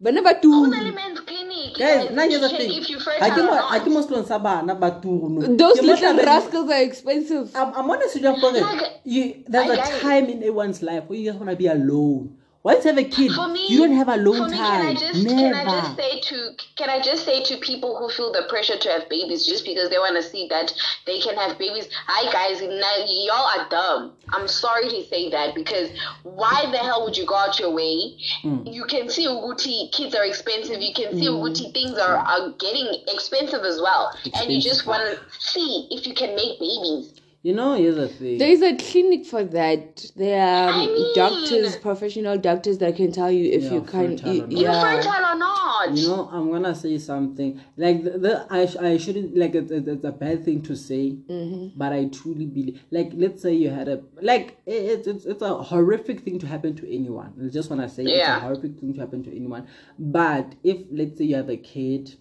[0.00, 0.94] Bana ba Only turu.
[0.94, 1.74] men's clinic.
[1.76, 2.70] Guys, and nna here's the thing.
[2.70, 3.98] If you Ha fertile ke or mo- ha not.
[4.06, 4.90] setlong sa bana ba.
[5.02, 7.50] Those little tlabeng- rascals are expensive.
[7.56, 8.62] I'm, I'm honest with you, for it.
[8.62, 10.00] Like, You, there's I a get it.
[10.06, 12.38] time in everyone's life where you just want to be alone.
[12.64, 14.80] Once you have a kid, For me, you don't have for alone me, time.
[14.80, 15.36] Can I just Never.
[15.36, 18.78] can I just say to can I just say to people who feel the pressure
[18.78, 20.72] to have babies just because they want to see that
[21.04, 21.90] they can have babies?
[22.06, 24.12] Hi guys, now y'all are dumb.
[24.30, 25.90] I'm sorry to say that because
[26.22, 28.16] why the hell would you go out your way?
[28.40, 28.62] Hmm.
[28.64, 30.80] You can see Uguti kids are expensive.
[30.80, 35.02] You can see Uguti things are, are getting expensive as well, and you just want
[35.04, 37.20] to see if you can make babies.
[37.44, 38.38] You know, here's the thing.
[38.38, 40.10] There is a clinic for that.
[40.16, 44.16] There are I mean- doctors, professional doctors that can tell you if Yeah, you can.
[44.16, 44.50] fertile or You, not.
[44.50, 44.80] You're yeah.
[45.02, 45.94] fertile or not?
[45.94, 49.70] You know, I'm gonna say something like the, the I, sh- I shouldn't like it's,
[49.70, 51.78] it's it's a bad thing to say, Mm-hmm.
[51.78, 55.42] but I truly believe like let's say you had a like it, it's it's it's
[55.42, 57.34] a horrific thing to happen to anyone.
[57.44, 59.66] I just wanna say it's a horrific thing to happen to anyone.
[59.98, 62.14] But if let's say you have a kid,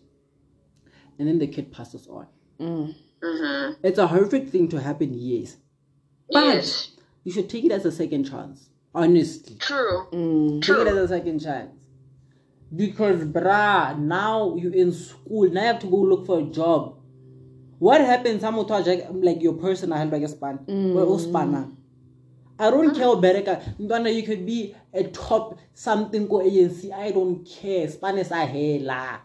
[1.18, 2.28] and then the kid passes on,
[3.24, 3.86] Mm-hmm.
[3.86, 5.14] it's a horrific thing to happen.
[5.14, 5.56] Yes,
[6.32, 6.92] but Yes.
[7.24, 8.70] you should take it as a second chance.
[8.96, 9.56] Honestly.
[9.56, 10.06] True.
[10.12, 10.62] Mm.
[10.62, 11.72] Take it as a second chance.
[12.76, 15.50] Because, bruh, now you're in school.
[15.50, 16.98] Now you have to go look for a job.
[17.80, 18.44] What happens?
[18.44, 18.56] I'm
[19.22, 20.60] like your personal help, like a span.
[20.68, 21.68] Well, spanner.
[22.60, 23.78] I don't care, Bereka.
[23.80, 26.94] Ndwana, You could be a top something go agency.
[26.94, 27.88] I don't care.
[27.90, 29.20] Span is a hela.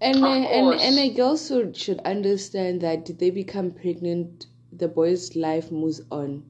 [0.00, 5.34] And, and and a girl should, should understand that if they become pregnant, the boy's
[5.36, 6.44] life moves on.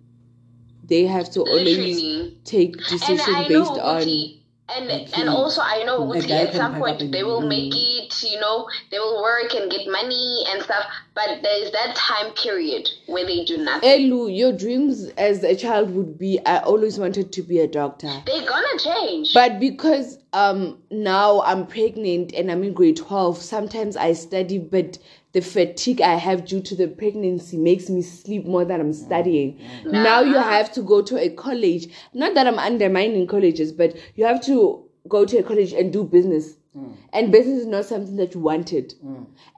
[0.84, 2.02] They have to always
[2.44, 4.00] take decision based know on.
[4.00, 4.37] Uti,
[4.68, 5.08] and Okay.
[5.14, 9.22] and also I know at some point they will make it, you know, they will
[9.22, 10.84] work and get money and stuff.
[11.14, 13.88] But there is that time period where they do nothing.
[13.88, 18.12] Elu, your dreams as a child would be I always wanted to be a doctor.
[18.26, 19.32] They're gonna change.
[19.34, 24.98] But because um now I'm pregnant and I'm in grade 12, sometimes I study, but
[25.32, 29.58] the fatigue I have due to the pregnancy makes me sleep more than I'm studying.
[29.58, 29.84] Mm.
[29.84, 29.92] Mm.
[29.92, 31.88] Now you have to go to a college.
[32.14, 36.04] Not that I'm undermining colleges, but you have to go to a college and do
[36.04, 36.54] business.
[36.76, 36.94] Mm.
[37.12, 38.94] And business is not something that you wanted.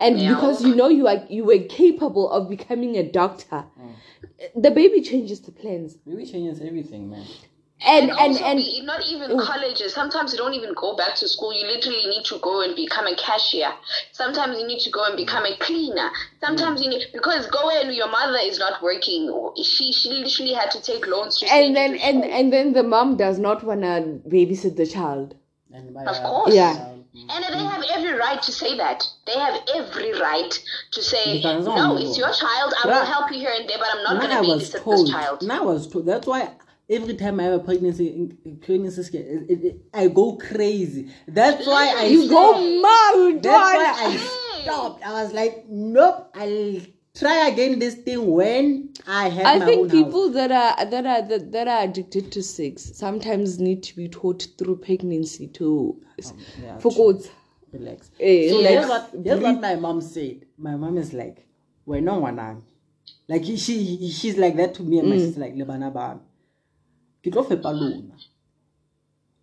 [0.01, 0.35] And Yeah.
[0.35, 3.65] because you know you are you were capable of becoming a doctor,
[4.57, 5.99] the baby changes the plans.
[6.07, 7.25] Maybe changes everything, man.
[7.83, 9.95] And and and also and, be, not even colleges.
[9.95, 11.53] Sometimes you don't even go back to school.
[11.53, 13.73] You literally need to go and become a cashier.
[14.13, 16.11] Sometimes you need to go and become a cleaner.
[16.41, 19.33] Sometimes you need because go and your mother is not working.
[19.57, 22.53] She she literally had to take loans to and send then you to and and
[22.53, 25.35] then the mom does not want to babysit the child
[25.73, 26.55] And by Of course.
[26.55, 26.75] Yeah.
[27.29, 27.71] And they mm.
[27.71, 29.05] have every right to say that.
[29.27, 30.53] They have every right
[30.93, 32.73] to say, no, no, it's your child.
[32.85, 35.07] I will help you here and there, but I'm not going to was babysit told.
[35.07, 35.43] this child.
[35.43, 36.07] Now I was told.
[36.07, 36.51] That's why
[36.91, 41.11] every time I have a pregnancy, pregnancy scare, it, it, it- I go crazy.
[41.29, 43.95] That's why I you go mad That's why.
[44.07, 45.05] I stopped.
[45.05, 46.31] I was like, nope.
[46.35, 46.81] I'll
[47.15, 50.05] try again this thing when I have I my own think house.
[50.05, 54.09] people that are that are that, that are addicted to sex sometimes need to be
[54.09, 56.01] taught through pregnancy to
[56.63, 57.29] yeah, focus.
[57.73, 58.11] relax.
[58.21, 58.75] Eh, so relax.
[58.75, 60.45] here's what here's what my mom said.
[60.59, 61.47] My mom is like,
[61.87, 62.39] "We're no one
[63.29, 65.21] Like she she's like that to me and my Mm.
[65.21, 66.21] sister like le bana ba me.
[67.23, 68.17] Ke tlo fepa lona.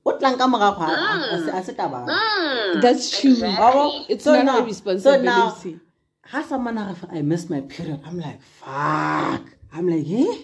[0.05, 2.05] O tlang ka morago ha- ha- ha se- ha se taba.
[2.07, 3.31] Mm, That's true.
[3.31, 3.55] exactly.
[3.57, 4.05] Bravo.
[4.09, 5.79] It's So now- a so now- responsibility.
[6.27, 8.01] How someone have, I missed my period.
[8.05, 9.43] I'm like, fuck.
[9.71, 10.43] I'm like, eh?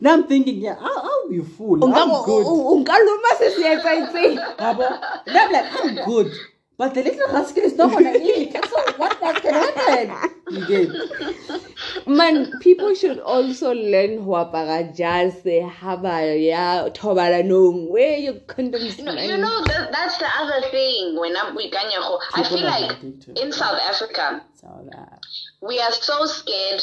[0.00, 1.82] Now I'm thinking, yeah, I'll, I'll be full.
[1.82, 2.46] I'm good.
[2.46, 4.34] Unkaluma sesiyatsayitseng.
[4.58, 4.86] Bravo.
[5.26, 6.30] I'm like, I'm good.
[6.78, 8.52] But the little rascal is not gonna eat.
[8.52, 10.30] So what that can happen?
[10.50, 11.62] You get
[12.06, 18.98] Man, people should also learn ho apara jase ha ba ya thobalanong where your condoms
[19.02, 22.18] No, you know that that's the other thing when I'm with Ganyaho.
[22.34, 23.02] I feel like
[23.36, 24.42] in South Africa
[25.62, 26.82] we are so scared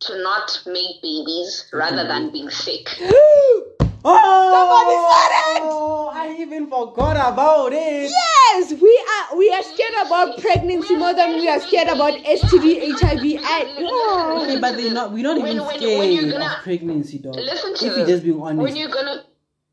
[0.00, 2.88] to not make babies rather than being sick.
[4.04, 4.14] Oh!
[4.52, 5.62] Somebody said it.
[5.64, 8.10] Oh, I even forgot about it.
[8.10, 12.92] Yes, we are we are scared about pregnancy more than we are scared about STD,
[12.98, 15.12] HIV, and Okay, but they're not.
[15.12, 17.36] We're not When- even when- scared when you're gonna- of pregnancy, dog.
[17.36, 17.96] Listen to if this.
[17.96, 19.24] you're just being When you're gonna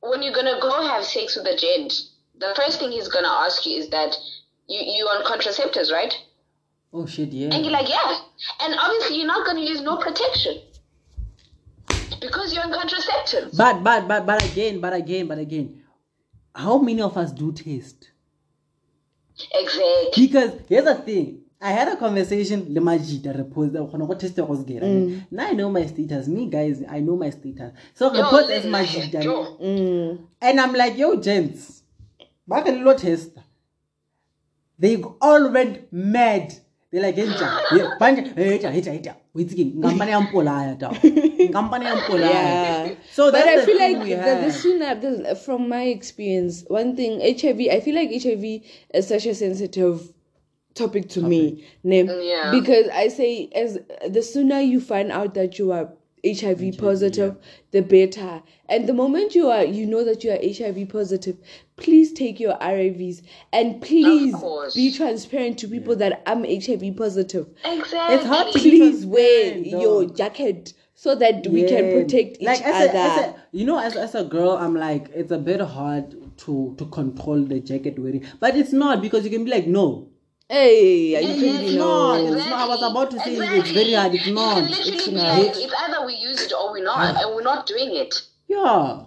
[0.02, 1.94] when you're gonna go have sex with a gent,
[2.38, 4.16] the first thing he's gonna ask you is that
[4.68, 6.14] you you on contraceptives, right?
[6.94, 7.54] oh shit, yeah.
[7.54, 8.18] And you're like, yeah.
[8.62, 10.62] And obviously you're not gonna use no protection.
[12.22, 13.56] Because you're on contraceptives.
[13.58, 15.82] But but but but again, but again, but again,
[16.56, 18.12] how many of us do taste?
[19.54, 20.28] Exactly.
[20.28, 21.42] Because here's the thing.
[21.62, 25.28] I had a conversation le majita re post khona go test go se Mm.
[25.32, 26.28] Now I know my status.
[26.28, 27.74] Me guys, I know my status.
[27.94, 29.60] So Yo, report as listen, majita.
[29.62, 30.20] Mm.
[30.42, 31.84] And I'm like, yo, gents,
[32.48, 33.32] back a little test.
[34.78, 36.54] They all went mad.
[36.92, 39.48] They're like, "Enja, yeah, banje, heta, heta, heta.
[39.48, 40.92] Wait again, ngampane ya mpolaya tao.
[41.50, 42.96] Ngampane ya mpolaya." Yeah.
[43.12, 44.54] So but that's I feel like the, the have.
[44.54, 48.62] sooner, the, from my experience, one thing HIV, I feel like HIV
[48.94, 50.14] is such a sensitive
[50.76, 52.52] topic to me, name mm, Yeah.
[52.52, 55.94] because I say as the sooner you find out that you are
[56.26, 57.38] HIV, positive,
[57.72, 58.42] the better.
[58.68, 61.38] And the moment you are, you know that you are HIV positive,
[61.80, 63.22] please take your ARVs
[63.54, 64.36] and please
[64.76, 67.48] be transparent to people that I'm HIV positive.
[67.66, 68.16] Exactly.
[68.16, 71.94] It's hard to Please wear transparent, your jacket so that we can Yeah.
[72.02, 72.98] protect each like, as other.
[72.98, 76.16] A, as a, you know, as, as a girl, I'm like, it's a bit hard
[76.40, 80.06] to to control the jacket wearing, but it's not because you can be like, no,
[80.52, 81.78] Hey, are you It's crazy?
[81.78, 82.18] not.
[82.24, 82.34] No.
[82.34, 82.60] It's not.
[82.60, 84.16] I was about to say it's very hard.
[84.16, 84.64] It's not.
[84.68, 85.38] It's not.
[85.38, 88.22] like, it's either we use it or we're not, and we're not doing it.
[88.48, 89.04] yeah.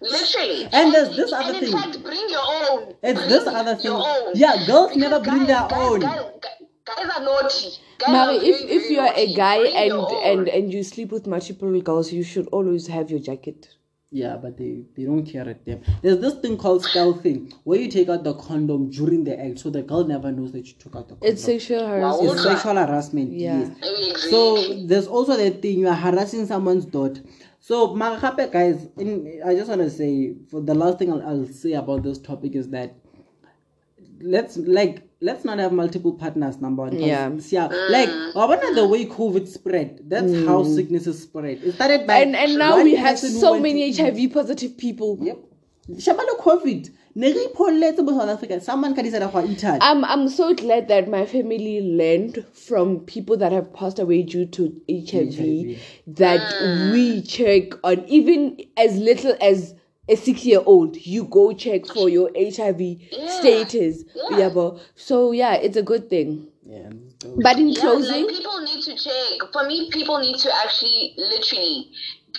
[0.00, 0.68] Literally.
[0.72, 1.72] And there's this other and in thing.
[1.72, 2.94] fact, bring your own.
[3.02, 3.84] It's Bring this other thing.
[3.84, 4.32] Your own.
[4.34, 6.00] Yeah, girls Because never bring their guys, own.
[6.00, 7.68] Guys, guys, guys are naughty.
[7.98, 11.10] Guys Mari, are if very, if you are a guy and and and you sleep
[11.10, 13.74] with multiple girls, you should always have your jacket.
[14.10, 15.82] Yeah, but they, they don't care at them.
[16.00, 19.68] There's this thing called stealthing, where you take out the condom during the act, so
[19.68, 21.30] the girl never knows that you took out the condom.
[21.30, 22.32] It's sexual harassment.
[22.32, 23.32] It's sexual harassment.
[23.34, 23.68] Yeah.
[23.82, 24.30] Yes.
[24.30, 27.20] So there's also the thing you are harassing someone's daughter.
[27.68, 31.46] So Magape guys, in, I just want to say for the last thing I'll, I'll
[31.48, 32.94] say about this topic is that
[34.22, 37.26] let's like let's not have multiple partners number one 'cause Yeah.
[37.26, 37.90] Uh, yeah mm.
[37.90, 40.46] like wabona the way covid spread that's mm.
[40.46, 44.32] how sicknesses spread it started by And and now we have so many to- HIV
[44.32, 45.18] positive people.
[45.20, 45.38] Yep.
[46.06, 46.90] Shabalo COVID.
[47.14, 48.60] Ne re ipholletse mo South Africa.
[48.60, 49.78] Someone ka disela go Italy.
[49.80, 54.46] I'm I'm so glad that my family learned from people that have passed away due
[54.46, 55.78] to HIV, HIV.
[56.06, 59.74] that we check on even as little as
[60.08, 62.80] a six year old, you go check for your HIV
[63.28, 64.04] status.
[64.30, 64.48] Yeah.
[64.48, 66.48] but so yeah, it's a good thing.
[66.66, 66.90] Yeah.
[67.42, 69.52] But in Yeah, closing, like people need to check.
[69.52, 71.90] For me, people need to actually, literally,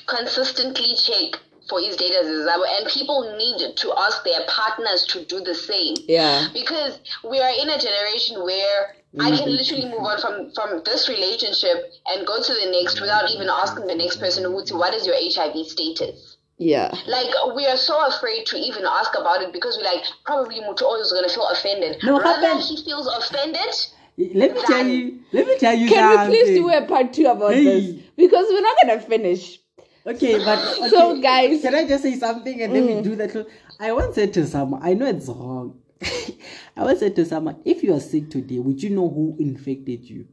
[0.07, 1.39] consistently check
[1.69, 5.95] for his data and people need to ask their partners to do the same.
[6.07, 6.47] yeah.
[6.53, 6.99] Because
[7.29, 9.49] we are in a generation where I can mm-hmm.
[9.49, 13.87] literally move on from from this relationship and go to the next without even asking
[13.87, 16.37] the next person, what is your HIV status?
[16.59, 16.93] Yeah.
[17.07, 21.01] Like we are so afraid to even ask about it because we're like, probably Mutu
[21.01, 22.03] is gonna feel offended.
[22.03, 23.73] No, Rather happen- he feels offended.
[24.35, 25.19] Let me tell you.
[25.31, 26.31] Let me tell you Can we something.
[26.33, 27.63] please do a part two about Hey.
[27.63, 27.95] this?
[28.17, 29.59] Because we're not gonna finish.
[30.05, 33.03] Okay, but okay, So, guys- can I just say something and then we mm.
[33.03, 33.47] do that?
[33.79, 35.79] I once said to someone, I know it's wrong.
[36.77, 40.05] I once said to someone, if you are sick today, would you know who infected
[40.09, 40.27] you?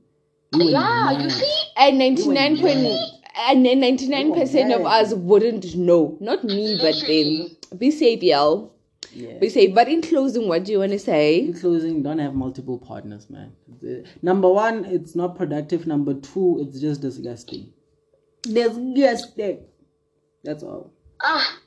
[0.53, 1.55] You Yeah, you see?
[1.77, 2.99] And ninety nine point
[3.37, 6.17] and ninety nine percent of us wouldn't know.
[6.21, 7.79] Not me, but them.
[7.79, 8.73] Be safe, y'all.
[9.12, 9.39] Yeah.
[9.39, 9.75] Be safe.
[9.75, 11.41] But in closing, what do you want to say?
[11.41, 13.53] In closing, don't have multiple partners, man.
[14.23, 15.87] Number one, it's not productive.
[15.87, 17.73] Number two, it's just disgusting.
[18.43, 19.66] Disgusting.
[20.45, 20.93] That's all.
[21.20, 21.59] Ah,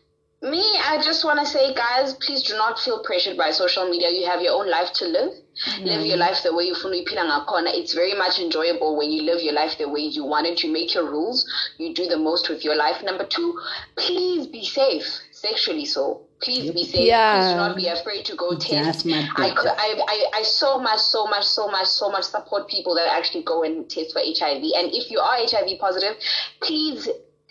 [0.42, 4.10] me, I just want to say, guys, please do not feel pressured by social media.
[4.10, 5.34] You have your own life to live.
[5.82, 6.92] Live your life the way you feel.
[6.94, 10.64] It's very much enjoyable when you live your life the way you want it.
[10.64, 11.46] You make your rules.
[11.78, 13.04] You do the most with your life.
[13.04, 13.60] Number two,
[13.98, 15.86] please be safe sexually.
[15.86, 17.08] So please be safe.
[17.08, 17.40] Yeah.
[17.40, 19.06] Please do not be afraid to go Just test.
[19.06, 19.70] my I, daughter.
[19.70, 23.44] I, I, I so much, so much, so much, so much support people that actually
[23.44, 24.64] go and test for HIV.
[24.76, 26.16] And if you are HIV positive,
[26.62, 27.08] please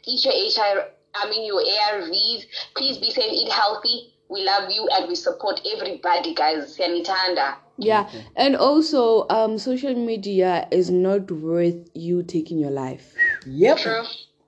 [0.06, 0.92] eat your HIV.
[1.14, 2.44] I mean your ARVs.
[2.76, 3.32] Please be safe.
[3.32, 4.14] Eat healthy.
[4.28, 6.76] We love you and we support everybody, guys.
[6.76, 7.56] Sanitanda.
[7.78, 8.10] Yeah.
[8.36, 13.14] And also, um, social media is not worth you taking your life.
[13.46, 13.78] Yep.
[13.78, 14.02] True.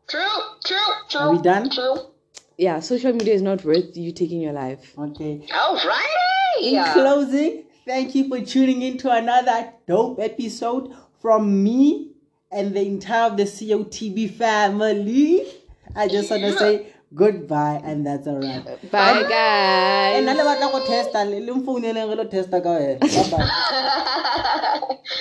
[0.09, 0.21] True.
[0.65, 0.77] True.
[1.09, 1.21] True.
[1.21, 1.71] Are we done?
[1.71, 2.10] True.
[2.61, 4.93] Yeah, social media is not worth you taking your life.
[4.99, 5.47] Okay.
[5.49, 6.61] Alrighty.
[6.61, 12.11] In closing, thank you for tuning in to another dope episode from me
[12.53, 15.47] and the entire of the COTV family.
[15.97, 18.63] I just want to say goodbye and that's all right.
[18.67, 18.91] wrap.
[18.91, 20.17] Bye, guys.
[20.19, 23.01] And nale testa le le mfouneleng re lo testa ka wena.
[23.01, 24.97] Bye bye.